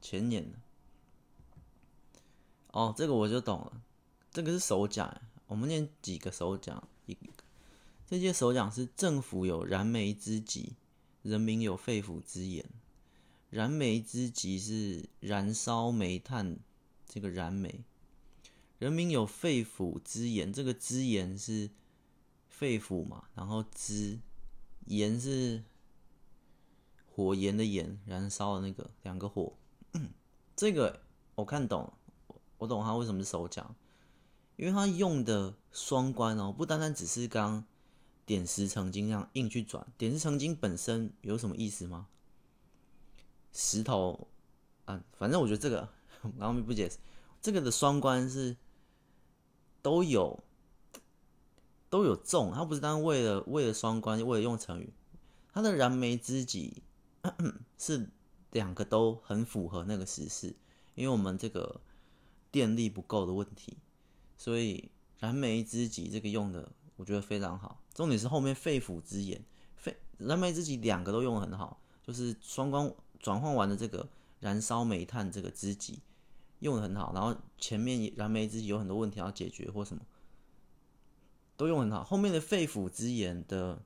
[0.00, 0.56] 前年的。
[2.72, 3.82] 哦，这个我就懂了，
[4.30, 5.20] 这个是首奖。
[5.46, 6.86] 我们念几个首奖？
[7.06, 7.42] 一个，
[8.06, 10.74] 这些首奖是政府有燃眉之急，
[11.22, 12.64] 人民有肺腑之言。
[13.50, 16.60] 燃眉之急是燃烧煤炭，
[17.04, 17.82] 这个燃煤。
[18.78, 21.70] 人民有肺腑之言，这个之言是
[22.48, 23.24] 肺腑嘛？
[23.34, 24.20] 然后之
[24.86, 25.64] 言是
[27.12, 29.52] 火焰的焰，燃烧的那个两个火。
[30.54, 31.02] 这个
[31.34, 31.94] 我看懂了。
[32.60, 33.74] 我懂他为什么是首奖，
[34.56, 37.64] 因为他用的双关哦，不单单只是刚
[38.26, 39.86] 点石成金这样硬去转。
[39.96, 42.06] 点石成金本身有什么意思吗？
[43.50, 44.28] 石头
[44.84, 45.88] 啊，反正我觉得这个，
[46.36, 46.98] 然后不解释。
[47.40, 48.54] 这个的双关是
[49.80, 50.44] 都有
[51.88, 54.92] 都有中，他不是单为了为了双关，为了用成语。
[55.50, 56.82] 他的燃眉之急
[57.78, 58.10] 是
[58.50, 60.54] 两个都很符合那个时事，
[60.94, 61.80] 因为我们这个。
[62.50, 63.76] 电力不够的问题，
[64.36, 67.82] 所以燃眉之急这个用的我觉得非常好。
[67.94, 69.44] 重点是后面肺腑之言，
[69.76, 74.08] 肺燃眉之急两个都用得很好，就是双关转换完的这个
[74.40, 76.00] 燃烧煤炭这个之急，
[76.60, 80.02] 用得很好，然后前面燃眉之急有很多问题要解决或什么，
[81.56, 82.02] 都用很好。
[82.02, 83.82] 后面的肺腑之言的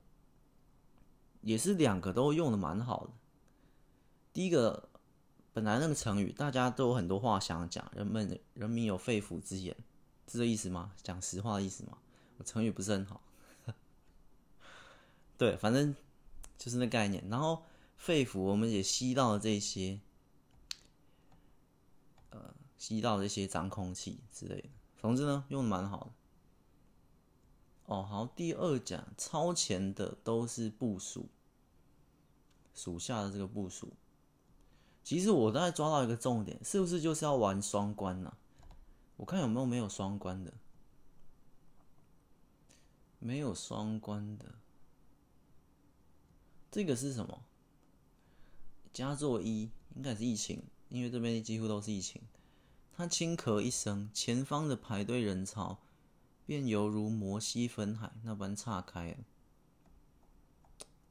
[1.41, 3.13] 也是两个都用的蛮好的。
[4.31, 4.89] 第一个
[5.55, 9.73] 本来那个成语大家都有很多话想讲，人们人民有肺腑之言，
[10.27, 10.91] 是这意思吗？
[11.01, 11.97] 讲实话的意思吗？
[12.37, 13.21] 我成语不是很好。
[15.39, 15.95] 对，反正
[16.57, 17.23] 就是那概念。
[17.29, 17.63] 然后
[17.95, 20.01] 肺腑我们也吸到了这些。
[22.77, 26.11] 吸到这些脏空气之类的，总之呢，用的蛮好的。
[27.85, 31.29] 哦，好，第二讲超前的都是部署，
[32.75, 33.93] 属下的这个部署。
[35.05, 38.35] 其实我大概抓到一个重点，是不是就是要玩双关呢、
[39.17, 40.51] 我看有没有没有双关的，
[43.19, 44.55] 没有双关的，
[46.71, 47.43] 这个是什么？
[48.91, 52.23] 佳作一应该是疫情，因为这边几乎都是疫情。
[52.97, 55.77] 他轻咳一声，前方的排队人潮
[56.47, 59.17] 便犹如摩西分海那般岔开了。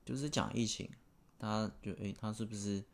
[0.04, 0.90] 就是讲疫情，
[1.38, 2.84] 大家觉得，诶，他是不是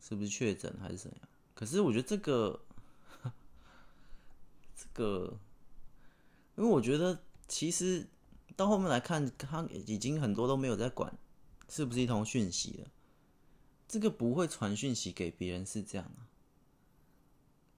[0.00, 1.20] 是不是确诊还是怎样？
[1.54, 2.60] 可是我觉得这个
[4.74, 5.38] 这个，
[6.56, 8.06] 因为我觉得其实
[8.54, 11.16] 到后面来看，他已经很多都没有在管
[11.68, 12.88] 是不是一通讯息了。
[13.88, 16.28] 这个不会传讯息给别人是这样啊。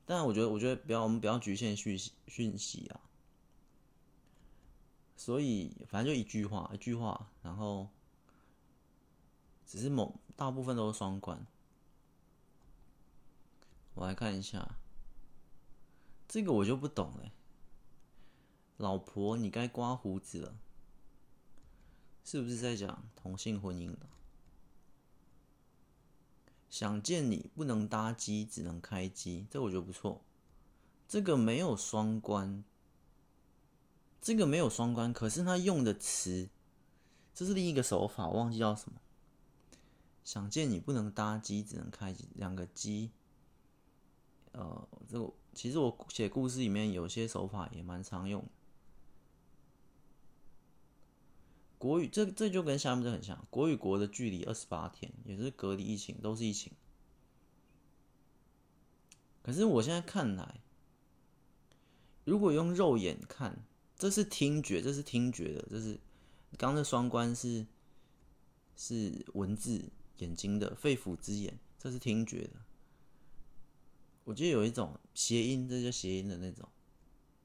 [0.05, 3.01] 但我觉得，我觉得不要，我们不要局限讯息讯息啊。
[5.17, 7.89] 所以反正就一句话，一句话，然后
[9.67, 11.47] 只是某大部分都是双关。
[13.99, 14.77] 我来看一下，
[16.29, 17.33] 这个我就不懂了。
[18.77, 20.55] 老婆，你该刮胡子了，
[22.23, 24.07] 是不是在讲同性婚姻的？
[26.71, 30.23] 想见你不能搭机，只能开机，这我觉得不错。
[31.09, 32.63] 这个没有双关，
[34.21, 36.49] 这个没有双关，可是他用的词，
[37.35, 39.01] 这是另一个手法，忘记叫什么。
[40.23, 43.11] 想见你不能搭机，只能开机，两个机。
[44.53, 48.45] 呃，这个其实我写故事里面有些手法也蛮常用。
[51.79, 56.73] 国与这这就跟下面这很像，国与国的距离二十八天，也是隔离疫情，都是疫情。
[59.43, 60.61] 可是我现在看来，
[62.25, 63.65] 如果用肉眼看，
[63.97, 65.95] 这是听觉，这是听觉的，这是
[66.57, 67.65] 刚刚的双关是
[68.77, 69.85] 是文字
[70.19, 72.68] 眼睛的肺腑之言，这是听觉的。
[74.29, 76.69] 我觉得有一种谐音，这叫谐音的那种，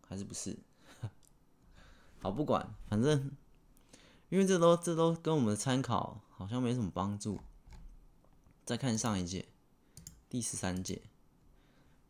[0.06, 0.60] 还是不是？
[2.20, 3.32] 好，不管，反正。
[4.28, 7.40] 因为这都这都跟我们的参考好像没什么帮助。
[8.66, 9.48] 再看上一届，
[10.28, 11.04] 第十三届，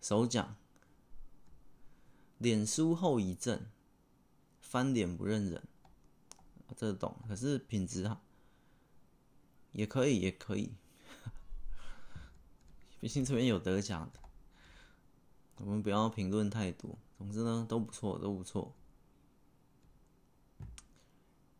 [0.01, 0.55] 首讲，
[2.37, 3.65] 脸书后遗症，
[4.61, 5.61] 翻脸不认人，
[6.77, 7.19] 这懂。
[7.27, 8.21] 可是品质哈，
[9.73, 10.73] 也可以，也可以。
[13.01, 14.21] 毕竟这边有得奖的，
[15.63, 16.97] 我们不要评论太多。
[17.17, 18.73] 总之呢，都不错，都不错。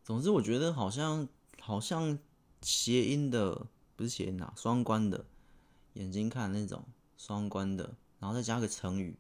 [0.04, 1.28] 总之，我觉得好像
[1.62, 2.20] 好像
[2.62, 5.26] 谐音的不是谐音啊，双关的，
[5.94, 6.84] 眼睛看那种
[7.18, 9.16] 双关的，然后再加个成语，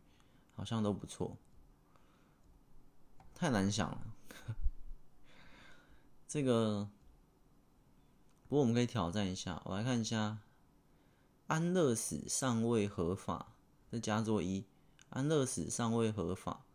[0.53, 1.37] 好像都不错。
[3.33, 4.13] 太难想了，
[6.27, 6.89] 这个
[8.49, 9.61] 不过我们可以挑战一下。
[9.63, 10.39] 我来看一下，
[11.47, 13.53] 安乐死尚未合法，
[13.89, 14.65] 这加作一；
[15.13, 16.65] 安乐死尚未合法，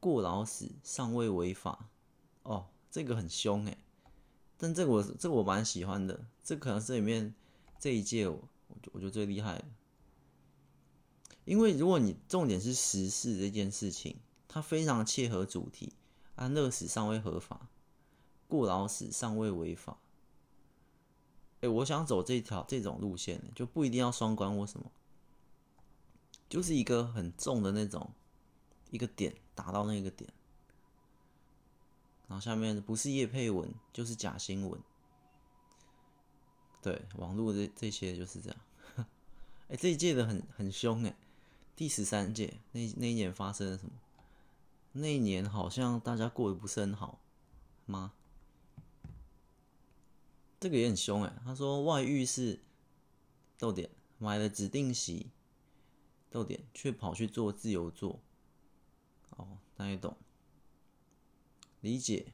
[0.00, 1.90] 过劳死尚未违法。
[2.42, 2.66] 哦。
[2.94, 3.76] 这个很凶哎，
[4.56, 7.34] 但这个我这个我蛮喜欢的，这可能是里面
[7.76, 8.48] 这一届我
[8.92, 9.64] 我觉得最厉害的，
[11.44, 15.94] 因为如果你重点是时事这件事情，它非常切合主题，
[16.36, 17.68] 安乐死尚未合法，
[18.46, 19.98] 过劳死尚未违法。
[21.62, 24.92] 哎，我想走这条这种路线，就不一定要双关或什么，
[26.54, 28.08] 就是一个很重的那种
[28.92, 30.32] 一个点打到那个点。
[32.28, 34.80] 然后下面不是叶配文就是假新闻，
[36.80, 38.58] 对，网络这这些就是这样。
[39.68, 41.16] 哎，这一届的很很凶哎，
[41.74, 43.90] 第十三届那那一年发生了什么？
[44.92, 47.18] 那一年好像大家过得不是很好
[47.84, 48.12] 吗？
[50.60, 52.60] 这个也很凶哎，他说外遇是
[53.58, 55.32] 逗点买了指定席
[56.34, 58.20] 逗点，却跑去做自由座。
[59.36, 60.16] 哦，大家懂。
[61.80, 62.32] 理解，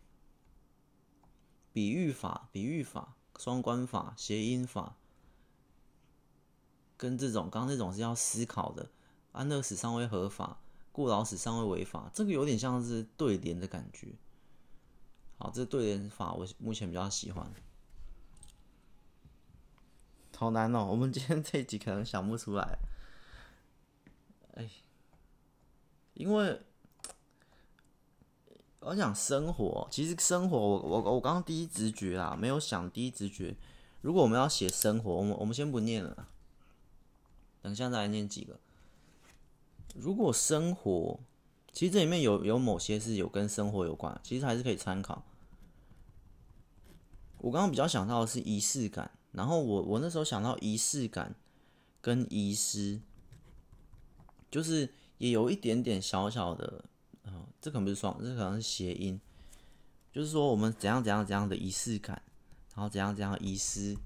[1.71, 4.97] 比喻法、比喻法、双关法、谐音法，
[6.97, 8.91] 跟这种刚刚那种是要思考的，
[9.33, 14.15] 安乐死尚未合法，过劳死尚未违法，这个有点像是对联的感觉。
[15.37, 17.53] 好，这对联法我目前比较喜欢。
[20.35, 22.79] 好难哦，我们今天这一集可能想不出来。
[24.55, 24.69] 哎，
[26.15, 26.61] 因为
[28.81, 33.57] 我想生活，其实生活，我我我刚刚第一直觉啊，没有想第一直觉。
[34.01, 36.29] 如果我们要写生活，我们我们先不念了，
[37.61, 38.59] 等下再来念几个。
[39.95, 41.21] 如果生活，
[41.73, 45.23] 其实这里面有有某些是有跟生活有关，其实还是可以参考。
[47.39, 51.35] 我刚刚比较想到的是仪式感，然后我我那时候想到仪式感
[52.01, 53.01] 跟遗失，
[54.51, 56.85] 就是也有一点点小小的，
[57.23, 59.21] 呃，这可能不是双，这可能是谐音，
[60.13, 62.23] 就是说我们怎样怎样怎样的仪式感。
[62.73, 63.97] 然后怎样怎样遗失、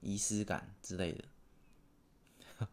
[0.00, 1.24] 遗失感之类的，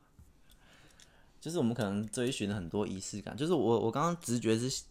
[1.40, 3.36] 就是我们可能追寻了很多仪式感。
[3.36, 4.84] 就是我我刚刚直觉是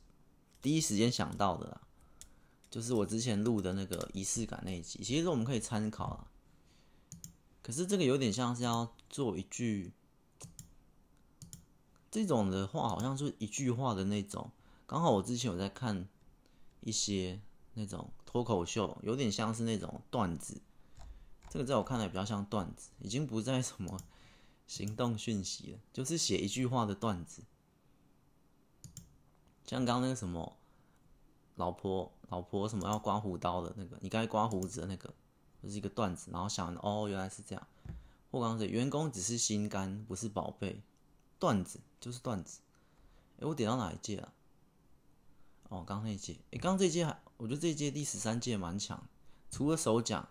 [0.60, 1.80] 第一时间想到的啦，
[2.70, 6.30] 就是我之前录的那个仪式感那一集，其实我们可以参考啊。
[7.62, 9.90] 可是这个有点像是要做一句
[12.12, 14.52] 这种的话，好像是一句话的那种。
[14.86, 16.06] 刚好我之前有在看
[16.82, 17.40] 一些
[17.74, 18.08] 那种。
[18.24, 20.58] 脱口秀有点像是那种段子，
[21.50, 24.00] 这个在我看来比较像段子，已经不再什么
[24.66, 27.42] 行动讯息了，就是写一句话的段子。
[29.66, 30.56] 像刚刚那个什么，
[31.56, 35.12] 老婆老婆什么要刮胡刀的那个，你该刮胡子的那个，
[35.62, 36.30] 就是一个段子。
[36.32, 37.66] 然后想哦，原来是这样。
[38.30, 40.82] 或刚才员工只是心肝，不是宝贝。
[41.42, 42.60] 段子就是段子。
[43.40, 44.32] 哎，我点到哪一届啊？
[45.70, 46.34] 哦，刚那一届。
[46.52, 47.20] 哎，刚刚这一届还。
[47.36, 49.04] 我觉得这一届第十三届蛮强，
[49.50, 50.28] 除了首奖，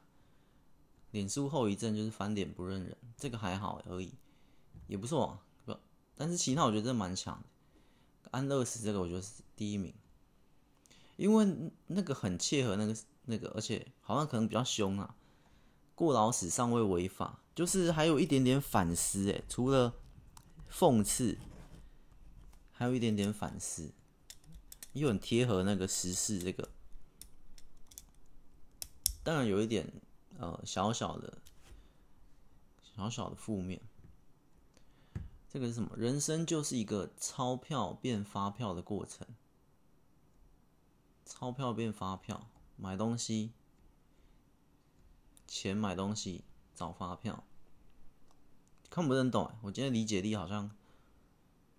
[1.12, 4.14] 脸书后遗症就是翻脸不认人，这个还好而已，
[4.88, 5.76] 也不错，不，
[6.16, 8.30] 但是其他我觉得真的蛮强的。
[8.32, 9.94] 安乐死这个我觉得是第一名，
[11.18, 12.96] 因为那个很切合那个
[13.26, 15.14] 那个，而且好像可能比较凶啊。
[15.94, 19.94] 过劳死尚未违法，就是还有一点点反思诶，除了
[20.72, 21.38] 讽刺，
[22.72, 23.92] 还有一点点反思，
[24.94, 26.70] 又很贴合那个时事这个。
[29.24, 29.92] 当然有一点，
[30.40, 31.38] 呃，小小的、
[32.82, 33.82] 小小的负面。
[35.50, 35.92] 这个是什么？
[35.98, 39.28] 人生就是一个钞票变发票的过程。
[41.26, 43.52] 钞票变发票，买东西，
[45.46, 46.44] 钱买东西
[46.74, 47.44] 找发票，
[48.92, 49.56] 看不认懂哎。
[49.64, 50.70] 我今天理解力好像，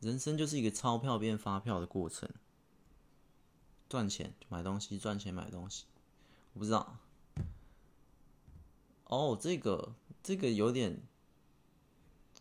[0.01, 2.29] 人生就是一个钞票变发票的过程。
[3.89, 5.85] 赚钱买东西，赚钱买东西，
[6.55, 6.97] 我不知道。
[9.05, 11.03] 哦，这个这个有点，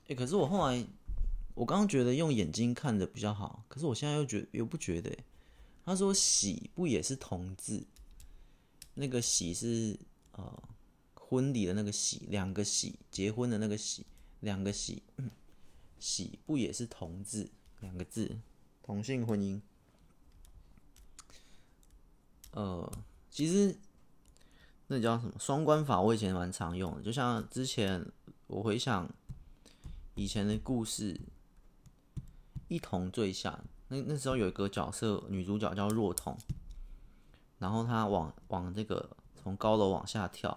[0.08, 0.88] 哎，可是我后来，
[1.54, 5.16] 我刚刚觉得用眼睛看着比较好，可是我现在又觉又不觉得。
[5.84, 7.86] 他说“喜”不也是同字？
[8.94, 10.00] 那个“喜”是
[10.34, 10.64] 呃
[11.16, 14.06] 婚礼的那个“喜”，两个“喜”，结婚的那个“喜”，
[14.42, 15.02] 两个“喜
[15.98, 17.50] ”，“喜”不也是同字？
[17.80, 18.38] 两个字，
[18.84, 19.60] 同性婚姻。
[22.52, 22.92] 呃，
[23.32, 23.76] 其实。
[24.94, 26.02] 那叫什么双关法？
[26.02, 28.06] 我以前蛮常用的，就像之前
[28.48, 29.10] 我回想
[30.16, 31.14] 以前的故事，
[32.68, 33.52] 《一同坠下》
[33.88, 36.38] 那那时候有一个角色，女主角叫若彤，
[37.58, 40.50] 然后她往往这个从高楼往下跳，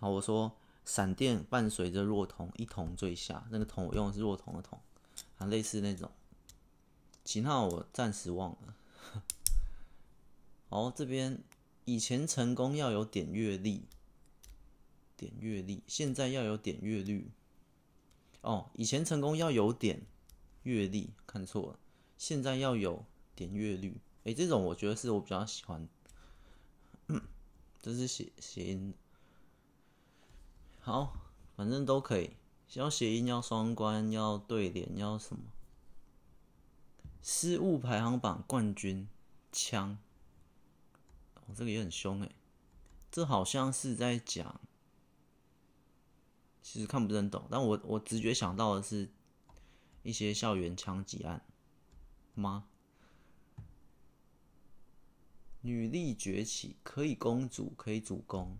[0.00, 0.52] 然后我说
[0.88, 4.80] 闪电伴随着若彤一同坠下，那个“彤”我用的是若彤的“彤”，
[5.36, 6.10] 啊，类似那种，
[7.24, 8.74] 其他我暂时忘了。
[10.70, 11.44] 好，这边。
[11.84, 13.86] 以前成功要有点阅历，
[15.16, 17.30] 点阅历，现在要有点阅率。
[18.42, 20.02] 哦，以前成功要有点
[20.64, 21.78] 阅历，看错了，
[22.18, 24.00] 现在要有点阅率。
[24.24, 25.88] 诶，这种我觉得是我比较喜欢。
[27.80, 28.94] 这是谐谐音。
[30.88, 31.12] 好，
[31.54, 32.30] 反正都可以，
[32.72, 35.42] 要谐音，要双关，要对联，要什么？
[37.20, 39.06] 失误排行榜冠军，
[39.52, 39.98] 枪。
[41.54, 42.30] 这个也很凶哎，
[43.10, 44.62] 这好像是在讲，
[46.62, 49.10] 其实看不是很懂，但我我直觉想到的是
[50.02, 51.44] 一些校园枪击案
[52.34, 52.64] 吗？
[55.60, 58.56] 女力崛起，可以公主，可以主攻，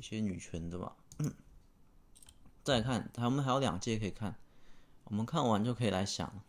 [0.00, 0.96] 一些女权的吧。
[2.64, 4.38] 再看，他们还有两届可以看，
[5.04, 6.42] 我们看完就可以来想。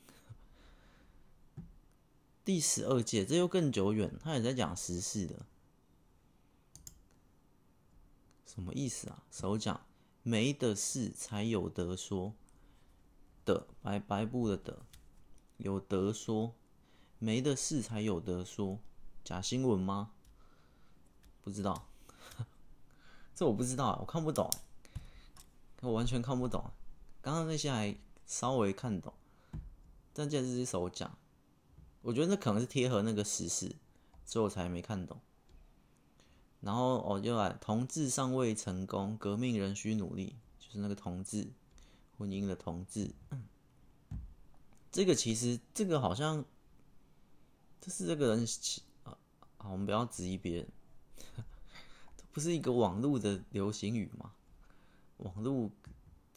[2.46, 5.46] 第十二届，这又更久远，他也在讲时事的，
[8.46, 9.22] 什么意思啊？
[9.30, 9.86] 首讲
[10.24, 12.34] 没的事才有得说，
[13.44, 14.86] 的白白布的的，
[15.58, 16.56] 有得说，
[17.20, 18.80] 没的事才有得说，
[19.26, 20.14] 假新闻吗？
[21.42, 21.91] 不知道，
[23.42, 24.48] 这我不知道，我看不懂，
[25.82, 26.64] 我完全看不懂。
[27.24, 29.12] 刚刚那些还稍微看懂，
[30.14, 31.18] 但这是手讲，
[32.04, 33.76] 我觉得那可能是贴合那个时事，
[34.26, 35.20] 所以我才没看懂。
[36.60, 41.52] 然后我就来，同志尚未成功，革命仍需努力，就是那个同志
[42.20, 43.12] 婚姻的同志。
[44.92, 46.46] 这个其实这个好像，
[47.82, 48.46] 这是这个人
[49.02, 49.18] 啊，
[49.64, 50.68] 我们不要质疑别人。
[52.34, 54.34] 不是一个网络的流行语吗？
[55.18, 55.70] 网络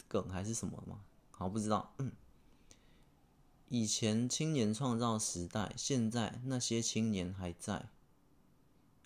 [0.08, 1.00] 梗还是什么吗？
[1.30, 1.94] 好，不知道。
[1.98, 2.12] 嗯，
[3.68, 7.88] 以前青年创造时代，现在那些青年还在。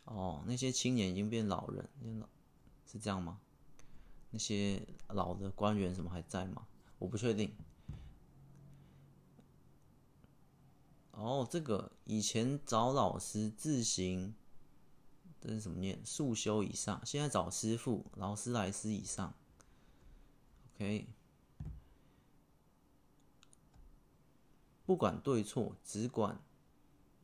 [0.05, 1.89] 哦，那些青年已经变老人，
[2.91, 3.39] 是这样吗？
[4.31, 6.67] 那些老的官员什么还在吗？
[6.99, 7.53] 我不确定。
[11.13, 14.35] 哦，这个以前找老师自行。
[15.41, 15.99] 这是什么念？
[16.05, 19.35] 速修以上，现在找师傅，劳斯莱斯以上。
[20.75, 21.07] OK，
[24.85, 26.41] 不管对错，只管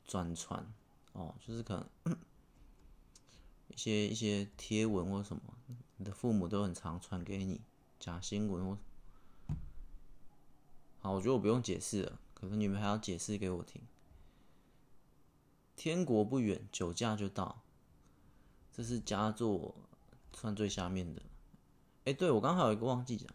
[0.04, 0.72] 转传。
[1.12, 2.16] 哦，就是可能
[3.68, 5.42] 一些一些贴文或什么，
[5.96, 7.60] 你的父母都很常传给你
[7.98, 8.78] 假新闻或。
[11.00, 13.82] 好，我觉得我不用解释了，可是你们还要解释给我听。
[15.76, 17.63] 天国不远，酒驾就到。
[18.76, 19.72] 这是佳作，
[20.32, 21.22] 算最下面的。
[22.06, 23.28] 哎，对，我刚还有一个忘记讲，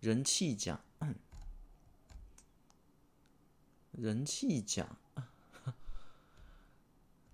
[0.00, 0.80] 人气奖，
[3.92, 4.96] 人气奖。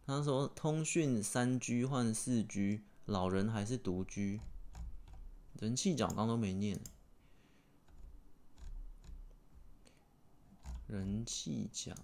[0.05, 4.41] 他说通讯三 G 换四 G，老人还是独居。
[5.59, 6.79] 人气奖刚都没念。
[10.87, 11.97] 人气奖，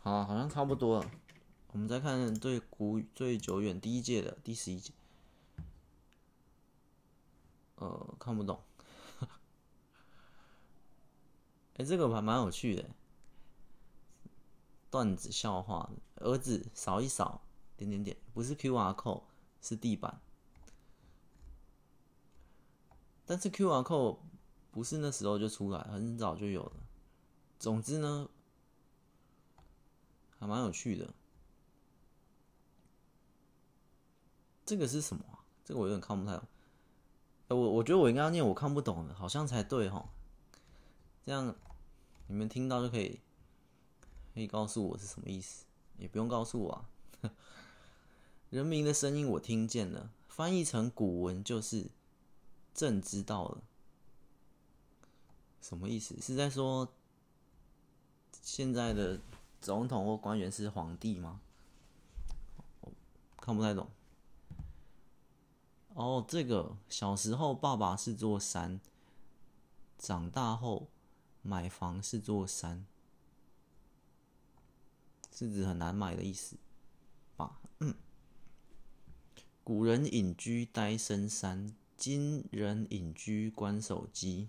[0.00, 1.10] 好，好像差不多了。
[1.72, 4.92] 我们再看最古最久远第一届的第十一届，
[7.76, 8.60] 呃，看不懂。
[11.76, 12.90] 哎，这个还蛮有趣的，
[14.90, 15.88] 段子笑话。
[16.16, 17.40] 儿子扫一扫，
[17.76, 19.22] 点点点，不是 QR code，
[19.62, 20.20] 是地板。
[23.24, 24.18] 但是 QR code
[24.72, 26.72] 不是那时候就出来，很早就有了。
[27.60, 28.28] 总之呢，
[30.38, 31.14] 还蛮有趣的。
[34.70, 35.24] 这个是什么？
[35.64, 36.46] 这个我有点看不太懂。
[37.48, 40.08] 我我觉得我应该要念我看不懂的，好像才对哈。
[41.26, 41.52] 这样
[42.28, 43.18] 你们听到就可以，
[44.32, 45.64] 可以告诉我是什么意思，
[45.98, 46.88] 也不用告诉我啊。
[48.50, 51.90] 人民的声音我听见了，翻译成古文就是
[52.72, 53.64] 朕知道了。
[55.60, 56.16] 什么意思？
[56.20, 56.94] 是在说
[58.40, 59.18] 现在的
[59.60, 61.40] 总统或官员是皇帝吗？
[63.38, 63.90] 看不太懂。
[65.94, 68.80] 哦，这个小时候爸爸是座山，
[69.98, 70.88] 长大后
[71.42, 72.86] 买房是座山，
[75.32, 76.56] 是指很难买的意思
[77.36, 77.60] 吧？
[77.80, 77.94] 嗯。
[79.62, 84.48] 古人隐居待深山，今人隐居观手机，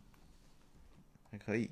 [1.30, 1.72] 还可以。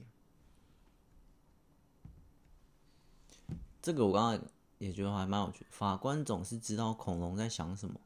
[3.82, 4.48] 这个我刚刚
[4.78, 5.66] 也觉得还蛮有趣。
[5.70, 8.00] 法官总是知道恐龙在想什么。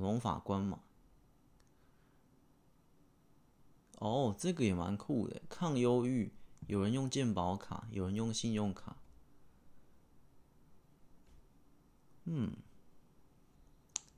[0.00, 0.80] 龙法官嘛，
[3.98, 5.40] 哦，这个也蛮酷的。
[5.48, 6.32] 抗忧郁，
[6.66, 8.96] 有人用健保卡，有人用信用卡。
[12.24, 12.56] 嗯，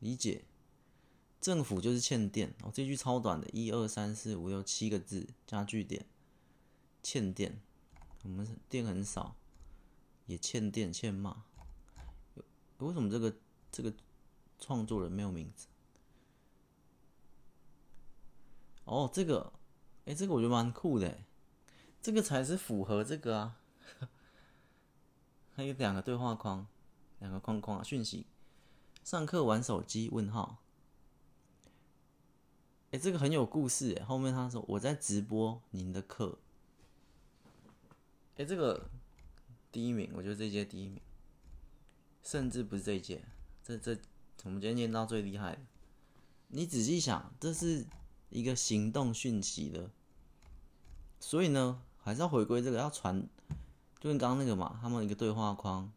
[0.00, 0.44] 理解。
[1.40, 6.06] 政府就是欠电哦，这句超短的，一二三四五六七个字加句点，
[7.02, 7.60] 欠电。
[8.22, 9.36] 我们电很少，
[10.24, 11.44] 也欠电欠骂。
[12.78, 13.36] 为什么这个
[13.70, 13.92] 这个？
[14.58, 15.66] 创作人没有名字。
[18.84, 19.52] 哦，这个，
[20.04, 21.18] 哎，这个我觉得蛮酷的，
[22.00, 23.60] 这个才是符合这个啊。
[25.54, 26.66] 还有两个对话框，
[27.18, 28.26] 两个框框啊，讯息。
[29.02, 30.08] 上课玩手机？
[30.10, 30.58] 问号。
[32.92, 34.04] 哎，这个很有故事哎。
[34.04, 36.38] 后面他说我在直播您的课。
[38.36, 38.88] 哎，这个
[39.72, 41.00] 第一名，我觉得这届第一名，
[42.22, 43.24] 甚至不是这一届，
[43.64, 43.98] 这这。
[44.44, 45.58] 我们今天念到最厉害的，
[46.48, 47.84] 你仔细想，这是
[48.30, 49.90] 一个行动讯息的，
[51.18, 53.28] 所以呢，还是要回归这个，要传，
[53.98, 55.90] 就跟刚刚那个嘛，他们一个对话框，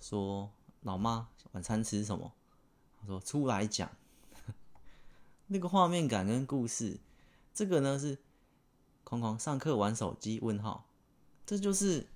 [0.00, 0.50] 说
[0.80, 2.32] 老妈晚餐吃什么？
[3.00, 3.88] 他说出来讲，
[5.46, 6.98] 那个画面感跟故事，
[7.54, 8.18] 这个呢是
[9.04, 10.40] 框框上课玩手机？
[10.40, 10.88] 问号，
[11.46, 12.08] 这就是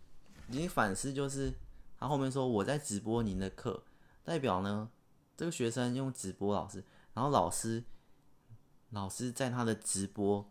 [0.49, 1.55] 你反思，就是
[1.97, 3.85] 他后面说我在直播您的课，
[4.25, 4.91] 代表呢
[5.37, 6.83] 这个学生用直播老师，
[7.13, 7.85] 然后老师
[8.91, 10.51] 老师在他的直播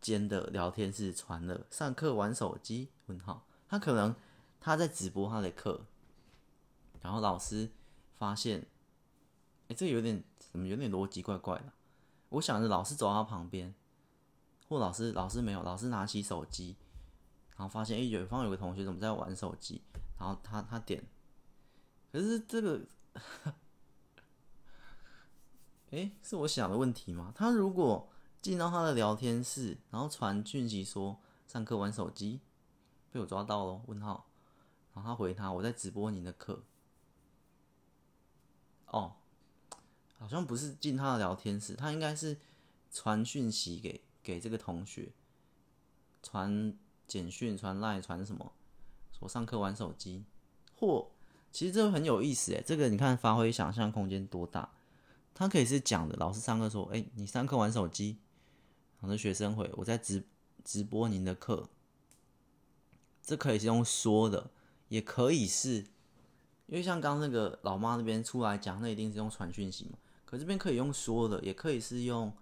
[0.00, 2.90] 间的聊天室传了上课玩手机？
[3.06, 4.14] 问号，他可能
[4.60, 5.86] 他在直播他的课，
[7.00, 7.70] 然后老师
[8.18, 8.66] 发现，
[9.68, 11.72] 哎，这有点怎么有点逻辑怪怪的。
[12.28, 13.72] 我想着老师走到他旁边，
[14.68, 16.76] 或老师老师没有，老师拿起手机，
[17.56, 19.80] 然后发现哎，远方有个同学怎么在玩手机，
[20.18, 21.02] 然后他他点，
[22.12, 22.80] 可是这个，
[25.96, 27.32] 哎，是我想的问题吗？
[27.34, 28.06] 他如果
[28.42, 32.40] 进到他的聊天室，然后传讯息说上课玩手机，
[33.10, 33.80] 被我抓到了？
[33.86, 34.26] 问号，
[34.94, 36.62] 然后他回他我在直播您的课，
[38.88, 39.14] 哦。
[40.18, 42.38] 好像不是进他的聊天室，他应该是
[42.90, 45.12] 传讯息给给这个同学，
[46.22, 46.74] 传
[47.06, 48.52] 简讯、传赖、传什么？
[49.12, 50.24] 说上课玩手机，
[50.74, 51.10] 或
[51.52, 54.70] 其实这个很有意思诶，这个你看发挥想象空间多大？
[55.38, 58.16] 他可以是讲的，老师上课说：“哎，你上课玩手机。”
[59.00, 60.24] 然后学生回：“我在直
[60.64, 61.68] 直播您的课。”
[63.22, 64.50] 这可以是用说的，
[64.88, 65.84] 也可以是，
[66.64, 69.98] 因为像刚那个老妈那边出来讲，那一定是用传讯息嘛。
[70.24, 72.32] 可这边可以用说的，也可以是用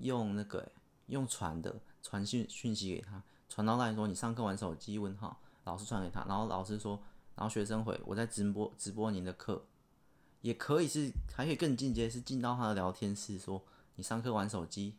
[0.00, 0.72] 用那个
[1.06, 7.00] 用传的传讯讯息给他，传到那里说你上课玩手机问号，老师传给他，然后老师说，
[7.36, 9.64] 然后学生回我在直播直播您的课，
[10.48, 13.62] 也可以是还可以更进阶是进到他的聊天室说
[13.96, 14.94] 你上课玩手机，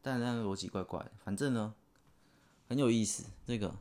[0.00, 1.74] 但那个逻辑怪怪的，反正呢
[2.66, 3.76] 很有意思，这个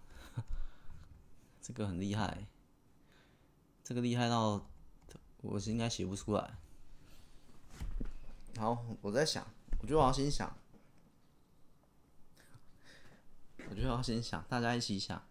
[1.64, 2.46] 这个很厉害，
[3.82, 4.68] 这个厉害到。
[5.44, 6.54] 我是应该写不出来。
[8.58, 9.44] 好，我在想，
[9.80, 10.56] 我觉得我要先想，
[13.68, 15.26] 我觉得我要先想，大家一起想。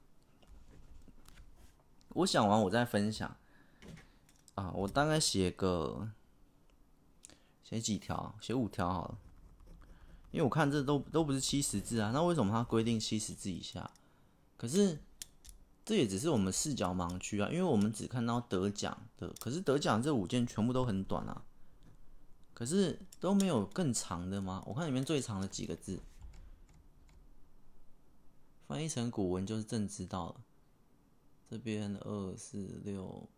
[2.08, 3.36] 我想完，我再分享。
[4.60, 6.10] 啊，我大概写个，
[7.62, 9.18] 写几条，写五条好了。
[10.30, 13.90] 因为我看这都都不是七十字啊，那为什么它规定七十字以下？
[14.56, 14.98] 可是。
[15.82, 21.42] 这也只是我们视角盲区啊，因为我们只看到得奖的，可是得奖这五件全部都很短啊，
[22.54, 24.62] 可是都没有更长的吗？
[24.66, 26.00] 我看里面最长的几个字，
[28.68, 30.40] 翻译成古文就是朕知道了。
[31.48, 33.28] 这边二四六，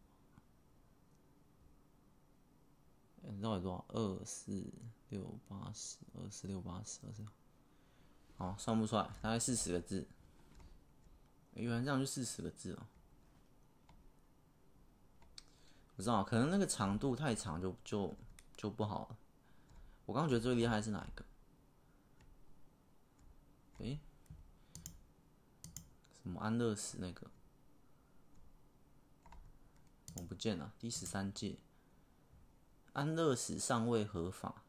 [3.22, 3.84] 你知道有多少？
[3.88, 4.64] 二四
[5.10, 7.24] 六八十，二四六八十，二四，
[8.36, 10.06] 好，算不出来，大概四十个字。
[11.54, 12.86] 原来这样就四十个字哦，
[15.96, 18.14] 不知道，可能那个长度太长就就
[18.56, 19.16] 就不好了。
[20.06, 21.24] 我刚刚觉得最厉害是哪一个？
[23.78, 24.00] 诶，
[26.22, 27.30] 什么安乐死那个？
[30.16, 30.72] 我不见了。
[30.78, 31.56] 第十三届
[32.92, 34.62] 安乐死尚未合法，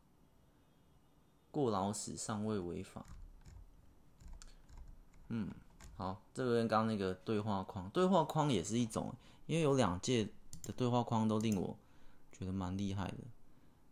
[1.52, 3.06] 过劳死尚未违法。
[5.30, 5.52] 嗯。
[5.96, 9.16] 好，这个跟刚那个对话框，对话框也是一种，
[9.46, 10.28] 因为有两届
[10.64, 11.78] 的对话框都令我
[12.32, 13.18] 觉得蛮厉害的。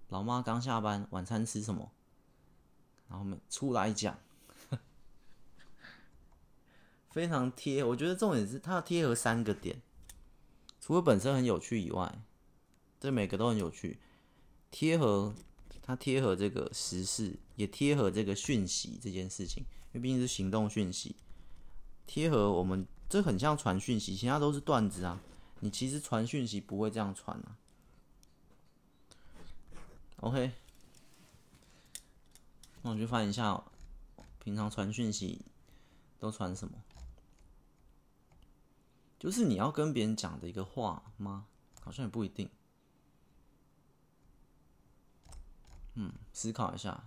[0.10, 1.92] 老妈刚下班，晚餐吃什么？
[3.08, 4.18] 然后我们出来讲，
[7.12, 7.84] 非常贴。
[7.84, 9.80] 我觉得重点是它要贴合三个点，
[10.80, 12.20] 除了本身很有趣以外，
[13.00, 14.00] 这每个都很有趣，
[14.72, 15.36] 贴合
[15.82, 19.64] 它贴合这个时事，也贴合这个讯息这件事情，
[19.94, 21.16] 因为毕竟是行动讯息。
[22.08, 25.22] 贴合我们，这很像传讯息，其他都是段子啊。
[25.60, 27.58] 你其实传讯息不会这样传啊。
[30.22, 30.52] OK，
[32.82, 33.64] 那我就翻一下，
[34.44, 35.42] 平常传讯息
[36.20, 36.74] 都传什么？
[39.20, 41.46] 就是你要跟别人讲的一个话吗？
[41.82, 42.50] 好像也不一定。
[46.02, 47.04] 嗯，思考一下。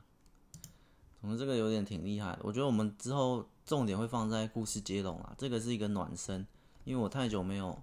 [1.21, 3.49] 总之这个有点挺厉害的，我觉得我们之后。
[3.67, 6.47] 重点会放在故事接龙啊，这个是一个暖身，
[6.85, 7.83] 因为我太久没有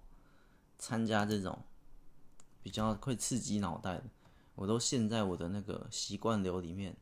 [0.77, 1.57] 参加这种
[2.61, 4.03] 比较会刺激脑袋的，
[4.53, 6.95] 我都陷在我的那个习惯流里面，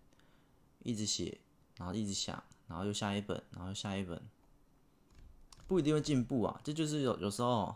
[0.81, 1.41] 一直写，
[1.77, 4.21] 然后一直想，然后又下一本，然后下一本，
[5.67, 6.61] 不一定会进步啊。
[6.63, 7.75] 这就是有有时候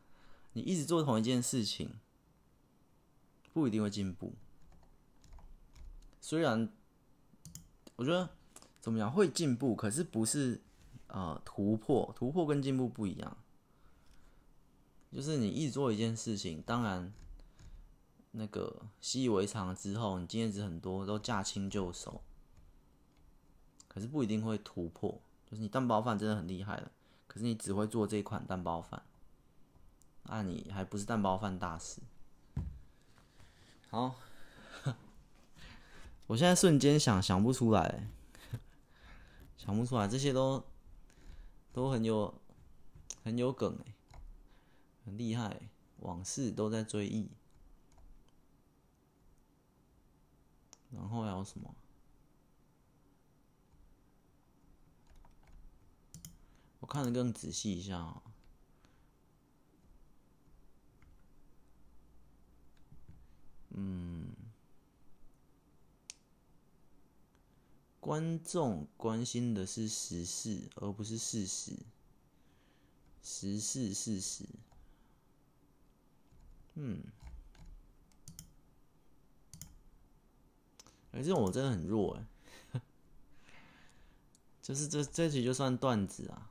[0.54, 1.90] 你一直做同一件事情，
[3.52, 4.32] 不一定会进步。
[6.20, 6.68] 虽然
[7.96, 8.28] 我觉得。
[8.80, 9.74] 怎么样会进步？
[9.74, 10.62] 可是不是
[11.08, 13.36] 呃突破，突破跟进步不一样。
[15.12, 17.12] 就是你一直做一件事情，当然
[18.30, 22.22] 那个习以为常之后，你经验值很多，都驾轻就熟，
[23.88, 25.20] 可是不一定会突破。
[25.50, 26.90] 就是你蛋包饭真的很厉害了，
[27.26, 29.02] 可是你只会做这款蛋包饭，
[30.22, 32.00] 那你还不是蛋包饭大师。
[33.90, 34.14] 好，
[36.28, 38.06] 我现在瞬间想想不出来，
[39.56, 40.62] 想不出来，这些都
[41.72, 42.32] 都很有
[43.24, 43.94] 很有梗哎，
[45.04, 45.62] 很厉害，
[46.00, 47.30] 往事都在追忆。
[50.90, 51.74] 然后还有什么？
[56.80, 58.22] 我看的更仔细一下啊。
[63.70, 64.27] 嗯，
[68.08, 71.72] 观众关心的是时事，而不是事实。
[73.22, 74.46] 时事事实。
[76.76, 77.02] 嗯。
[81.12, 82.18] 哎，这种我真的很弱
[82.72, 82.80] 哎，
[84.62, 86.50] 就是这这题就算段子啊，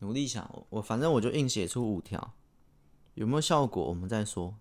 [0.00, 2.34] 努力想我，我反正我就硬写出五条，
[3.14, 4.54] 有没有效果我们再说。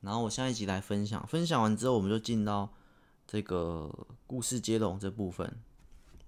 [0.00, 2.72] 然后我下一集来分享，分享完之后我们就进到
[3.26, 5.60] 这个故事接龙这部分，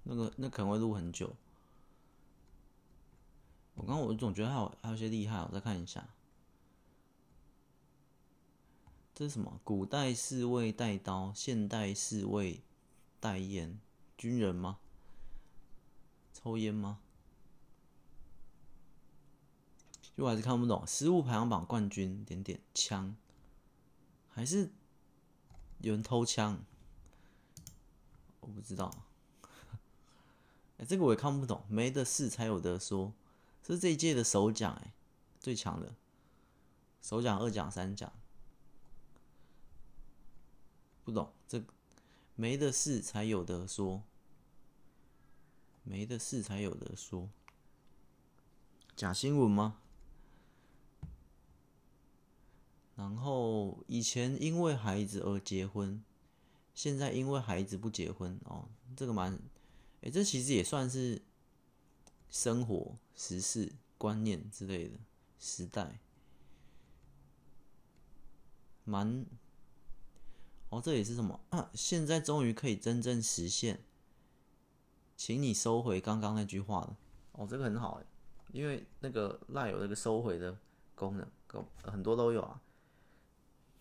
[0.03, 1.35] 那个那可能会录很久。
[3.75, 6.07] 我刚刚我总觉得还有还有些厉害，我再看一下。
[9.15, 9.59] 这是什么？
[9.63, 12.61] 古代侍卫带刀，现代侍卫
[13.19, 13.79] 带烟，
[14.17, 14.79] 军人吗？
[16.33, 16.99] 抽烟吗？
[20.17, 20.83] 就我还是看不懂。
[20.87, 23.15] 失物排行榜冠军点点枪，
[24.41, 24.71] 还是
[25.81, 26.65] 有人偷枪？
[28.39, 28.91] 我不知道。
[30.79, 31.63] 哎， 这个我也看不懂。
[31.69, 33.13] 没的事才有的说，
[33.63, 34.93] 是这一届的首奖哎，
[35.39, 35.93] 最强的
[37.03, 38.11] 首奖、二奖、三奖。
[41.03, 41.63] 不懂这，
[42.33, 44.01] 没的事才有的说，
[45.83, 47.29] 没的事才有的说，
[48.95, 49.77] 假新闻吗？
[53.01, 56.03] 然后以前因为孩子而结婚，
[56.75, 59.39] 现在因为孩子不结婚哦，这个蛮，
[60.01, 61.19] 哎，这其实也算是
[62.29, 64.99] 生活时事观念之类的
[65.39, 65.99] 时代，
[68.83, 69.25] 蛮。
[70.69, 71.71] 哦，这里是什么啊？
[71.73, 73.83] 现在终于可以真正实现，
[75.17, 76.95] 请你收回刚刚那句话了。
[77.31, 78.05] 哦，这个很好哎，
[78.53, 80.55] 因为那个赖有那个收回的
[80.93, 81.27] 功能，
[81.81, 82.61] 很多都有啊。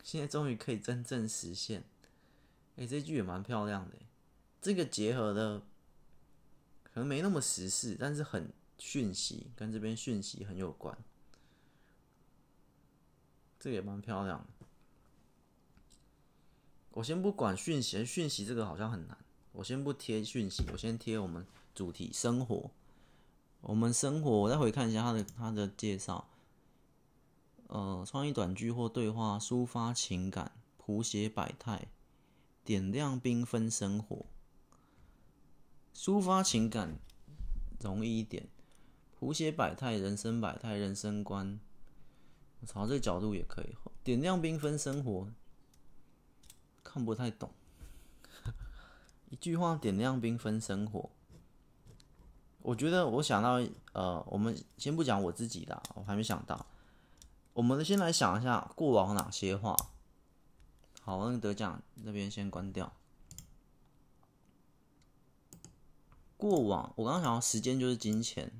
[0.02, 1.84] 现在终于可以真正实现，
[2.76, 3.96] 哎，这句也蛮漂亮的。
[4.60, 5.60] 这个结合的
[6.82, 10.96] 可能没那么时事，但是很讯息，跟这边讯息很有关。
[13.58, 14.66] 这个也蛮漂亮的。
[16.92, 19.18] 我先不管讯息，讯息这个好像很难。
[19.52, 22.70] 我先不贴讯息，我先贴我们主题生活。
[23.60, 26.29] 我们生活，我再回看一下他的他的介绍。
[27.72, 31.86] 呃，创意短句或对话，抒发情感，谱写百态，
[32.64, 34.26] 点亮缤纷生活。
[35.94, 36.98] 抒发情感
[37.78, 38.48] 容易一点，
[39.16, 41.60] 谱写百态，人生百态，人生观。
[42.60, 43.76] 我朝这角度也可以。
[44.02, 45.28] 点亮缤纷生活。
[46.82, 47.52] 看不太懂，
[49.30, 51.08] 一句话点亮缤纷生活。
[52.62, 53.60] 我觉得我想到，
[53.92, 56.66] 呃，我们先不讲我自己的，我还没想到。
[57.52, 59.76] 我们先来想一下过往哪些话。
[61.02, 62.92] 好，那个得奖那边先关掉。
[66.36, 68.52] 过往，我刚刚想到时间就是金钱，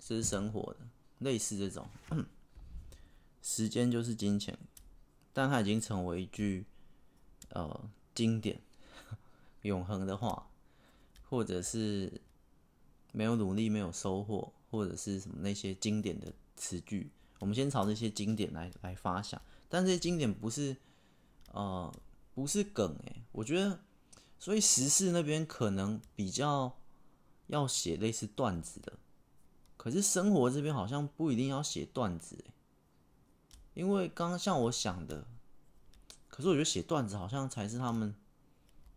[0.00, 0.80] 这是生活的，
[1.18, 1.88] 类似这种，
[3.42, 4.58] 时间就是金钱。
[5.32, 6.66] 但它已经成为一句，
[7.50, 8.60] 呃，经典、
[9.62, 10.48] 永恒的话，
[11.28, 12.20] 或者是
[13.12, 17.12] 没有努力没有收获，或者是什么那些经典的词句。
[17.38, 20.76] 我们先朝这些经典来来发想，但这些经典不是，
[21.52, 21.92] 呃，
[22.34, 23.80] 不是梗诶，我觉得，
[24.38, 26.76] 所以时事那边可能比较
[27.46, 28.98] 要写类似段子的，
[29.76, 32.44] 可是生活这边好像不一定要写段子。
[33.74, 35.24] 因为刚刚像我想的，
[36.26, 38.12] 可是我觉得写段子好像才是他们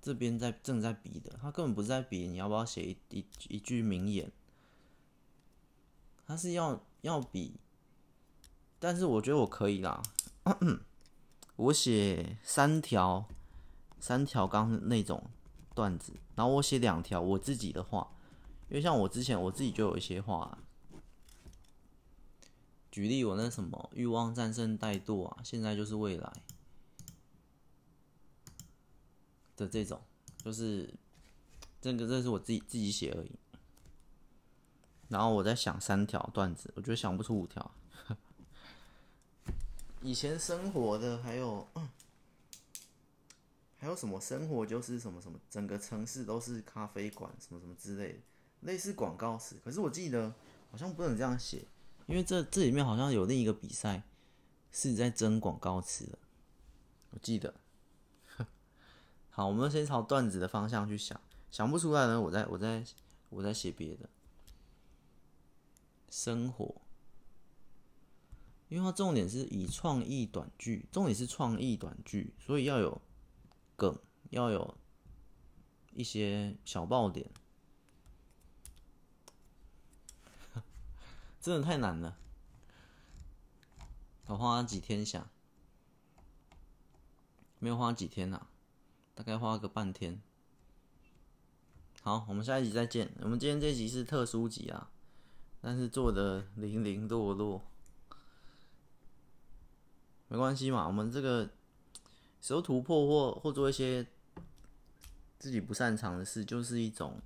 [0.02, 4.32] 这边在正在比的，他根本不是在比你要不要写一一一句名言，
[6.26, 7.54] 他是要要比，
[8.84, 10.02] 但是我觉得我可以啦，
[11.56, 13.30] 我写三条
[14.00, 15.24] 三条刚那种
[15.76, 18.12] 段子，然后我写两条我自己的话，
[18.70, 20.58] 因为像我之前我自己就有一些话。
[22.90, 26.34] 举例，我那什么欲望战胜怠惰啊，现在就是未来。
[29.56, 30.02] 的这种，
[30.44, 30.92] 就是
[31.80, 33.32] 这个这是我自己自己写而已。
[35.10, 37.72] 然后我在想三条段子，我觉得想不出五条。
[40.04, 41.68] 以前生活的还有，
[43.78, 48.20] 还有什么生活就是什么什么，整个城市都是咖啡馆，什么什么之类的，
[48.62, 49.58] 类似广告词。
[49.64, 50.34] 可是我记得
[50.72, 51.66] 好像不能这样写，
[52.08, 54.02] 因为这这里面好像有另一个比赛
[54.72, 56.18] 是在争广告词的。
[57.12, 57.54] 我记得，
[59.30, 61.22] 好，我们先朝段子的方向去想，
[61.52, 62.84] 想不出来呢，我再我再
[63.30, 64.10] 我再写别的
[66.10, 66.81] 生活。
[68.72, 73.02] 因为它重点是以创意短剧，重点是创意短剧，所以要有
[73.76, 74.00] 梗，
[74.30, 74.78] 要有
[75.92, 77.30] 一些小爆点，
[81.42, 82.18] 真的太难了。
[84.28, 85.30] 我花了几天想，
[87.60, 88.48] 没有花几天呐，
[89.14, 90.22] 大概花个半天。
[92.02, 93.12] 好，我们下一集再见。
[93.20, 94.90] 我们今天这集是特殊集啊，
[95.60, 97.62] 但是做的零零落落。
[100.32, 101.50] 没关系嘛，我们这个
[102.40, 104.08] 时候突破或或做一些
[105.38, 107.20] 自己不擅长的事，就是一种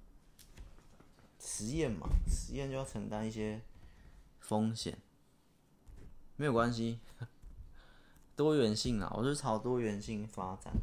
[1.40, 2.08] 实验嘛。
[2.28, 3.62] 实验就要承担一些
[4.40, 4.98] 风险，
[6.36, 7.00] 没有关系，
[8.36, 10.74] 多元性啊，我就朝多元性发展。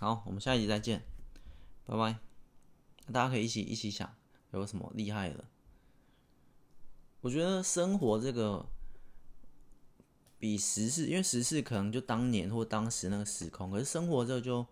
[0.00, 1.02] 好，我们下一集再见，
[1.86, 2.18] 拜拜。
[3.10, 4.14] 大家可以一起一起想，
[4.50, 5.46] 有什么厉害的？
[7.22, 8.68] 我觉得生活这个。
[10.38, 14.64] 比时事，因为时事可能就当年或当时那个时空，可是生活这就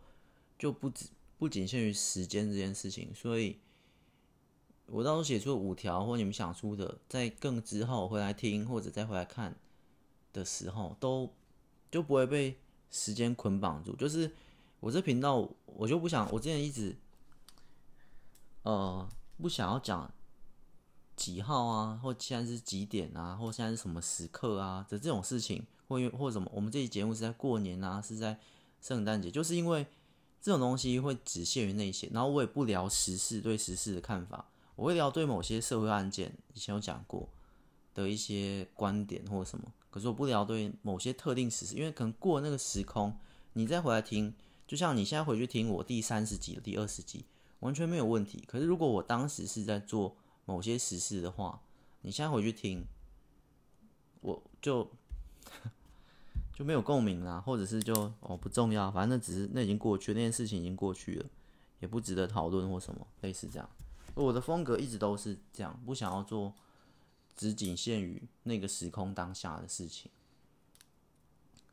[0.59, 1.07] 就不止
[1.39, 3.59] 不仅限于时间这件事情，所以
[4.87, 9.57] 我到时候写出五条或你们想出的，在更之后回来听或者再回来看
[10.33, 11.33] 的时候，都
[11.91, 12.57] 就不会被
[12.91, 13.97] 时间捆绑住。
[13.97, 14.33] 就是
[14.81, 16.97] 我这频道，我就不想，我之前一直
[18.63, 19.09] 呃
[19.39, 20.13] 不想要讲。
[21.17, 28.39] 几号啊，或现在是几点啊，或现在是什么时刻啊的这种事情，或或什么，我们这期节目是在过年啊，是在
[28.83, 29.87] 圣诞节，就是因为
[30.43, 34.45] 这种东西会只限于那些，然后我也不聊时事对时事的看法，
[34.77, 37.27] 我会聊对某些社会案件，以前有讲过
[37.95, 43.17] 的一些观点或什么，可是我不聊对某些特定时事，因为可能过那个时空，
[43.55, 44.35] 你再回来听，
[44.67, 47.25] 就像你现在回去听我第三十集、第二十集，
[47.61, 48.45] 完全没有问题。
[48.47, 50.15] 可是如果我当时是在做。
[50.47, 51.61] 某些时事的话，
[52.01, 52.87] 你现在回去听，
[54.21, 54.89] 我就
[56.55, 61.27] 就没有共鸣啦，或者是就哦不重要，反正那只是那已经过去，那件事情已经过去了，
[61.81, 63.69] 也不值得讨论或什么类似这样。
[64.15, 66.55] 我的风格一直都是这样，不想要做
[67.37, 70.11] 只仅限于那个时空当下的事情。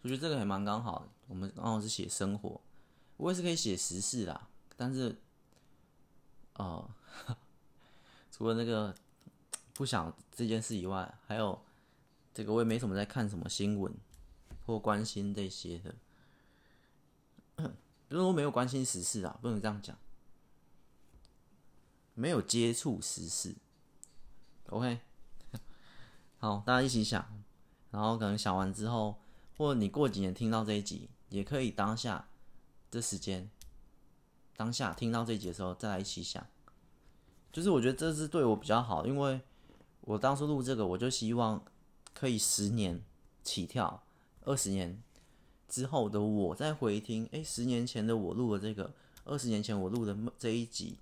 [0.01, 2.59] 我觉得这个还蛮刚好的，我们刚好是写生活，
[3.17, 5.15] 我也是可以写时事啦，但是，
[6.55, 6.89] 呃。
[8.43, 8.93] 除了那个
[9.73, 11.57] 不想这件事以外，还有
[12.33, 13.93] 这个我也没什么在看什么新闻
[14.65, 15.95] 或关心这些的，
[18.09, 19.97] 就是我没有关心时事啊，不能这样讲，
[22.15, 23.55] 没有接触时事。
[24.67, 24.99] OK，
[26.37, 27.25] 好，大家一起想，
[27.91, 29.21] 然后可能想完之后，
[29.57, 32.27] 或者你过几年听到这一集，也可以当下
[32.91, 33.49] 这时间，
[34.57, 36.45] 当下听到这一集的时候再来一起想。
[37.53, 39.39] 就是我觉得这是对我比较好，因为
[40.01, 41.63] 我当初录这个，我就希望
[42.11, 43.01] 可以十年
[43.43, 44.03] 起跳，
[44.41, 45.01] 二十年
[45.69, 48.91] 之后的我再回听，诶，十年前的我录的这个，
[49.23, 50.97] 二十年前我录的这一集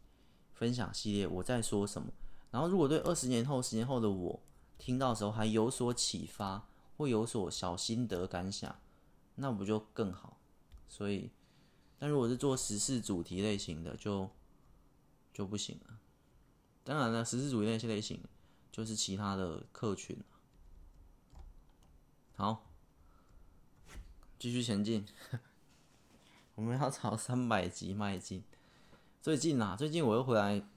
[0.54, 2.12] 分享系列，我在说什么？
[2.52, 4.40] 然后如果对二十年后、十年后的我
[4.78, 8.76] 听到的时候还有所启发，会有所小心得感想，
[9.36, 10.38] 那不就更好？
[10.90, 11.32] 所以，
[11.98, 14.30] 但如果是做时事主题类型的，就
[15.34, 15.98] 就不行了。
[16.84, 18.20] 当然了，时事主义那些类型
[18.72, 20.18] 就是其他的客群。
[22.36, 22.66] 好，
[24.40, 25.06] 继续前进，
[26.56, 28.44] 我们要朝三百集迈进。
[29.22, 30.68] 最近啊，最近我又回来，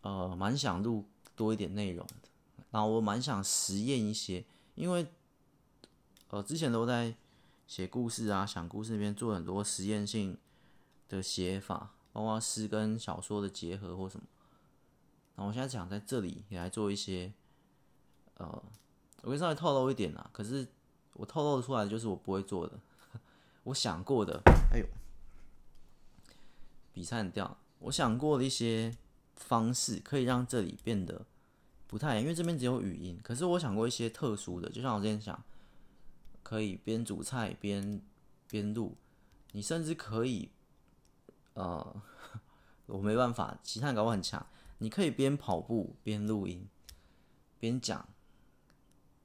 [0.00, 1.04] 呃，蛮想录
[1.36, 2.28] 多一点内容的。
[2.70, 5.06] 然后我蛮想实验一些，因为
[6.30, 7.14] 呃，之前都在
[7.66, 10.38] 写故事啊、想故事那边做很多实验性
[11.08, 14.26] 的写法，包括诗跟小说的结合或什么。
[15.36, 17.32] 那我现在想在这里也来做一些，
[18.36, 18.62] 呃，
[19.22, 20.30] 我可以稍微透露一点啊。
[20.32, 20.66] 可是
[21.14, 22.78] 我透露出来的就是我不会做的，
[23.64, 24.40] 我想过的。
[24.72, 24.86] 哎呦，
[26.92, 27.58] 比赛很掉。
[27.80, 28.96] 我想过的一些
[29.36, 31.26] 方式可以让这里变得
[31.86, 33.18] 不太，因为这边只有语音。
[33.22, 35.42] 可是我想过一些特殊的，就像我之前想，
[36.42, 38.00] 可以边煮菜边
[38.48, 38.96] 边录，
[39.52, 40.50] 你甚至可以，
[41.54, 42.02] 呃，
[42.86, 44.46] 我没办法，其他人搞我很强。
[44.84, 46.68] 你可以边跑步边录音，
[47.58, 48.06] 边讲，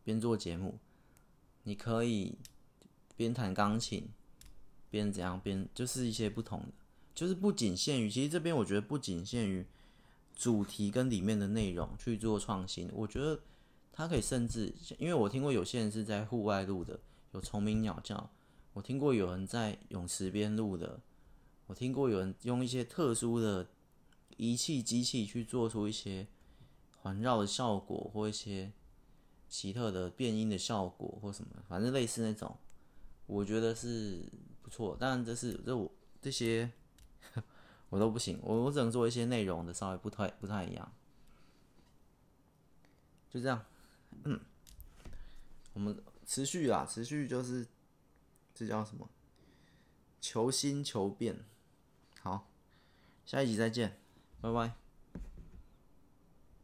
[0.05, 0.80] 边做节目。
[1.64, 2.38] 你可以
[3.18, 4.07] 边弹钢琴，
[4.89, 6.68] 边怎样边就是一些不同的，
[7.14, 8.10] 就是不仅限于。
[8.10, 9.68] 其实这边我觉得不仅限于
[10.34, 12.89] 主题跟里面的内容去做创新。
[12.93, 13.41] 我觉得
[13.91, 16.97] 它可以甚至，因为我听过有些人是在户外录的，
[17.34, 18.32] 有虫鸣鸟叫。
[18.72, 21.01] 我听过有人在泳池边录的，
[21.68, 23.68] 我听过有人用一些特殊的
[24.40, 26.26] 仪器机器去做出一些
[27.02, 28.72] 环绕的效果，或一些
[29.50, 32.58] 奇特的变音的效果，或什么，反正类似那种，
[33.28, 34.32] 我觉得是
[34.62, 34.96] 不错。
[35.00, 36.72] 当然，这是这我这些
[37.90, 40.94] 我都不行，我我只能做一些内容的稍微不太不太一样。
[43.30, 43.66] 就这样，
[44.24, 44.40] 嗯，
[45.74, 47.68] 我们持续啊，持续就是。
[48.56, 49.10] 这叫什么？
[50.20, 51.46] 求新求变。
[52.20, 52.52] 好，
[53.26, 53.99] 下一集再见，
[54.42, 54.79] 拜拜。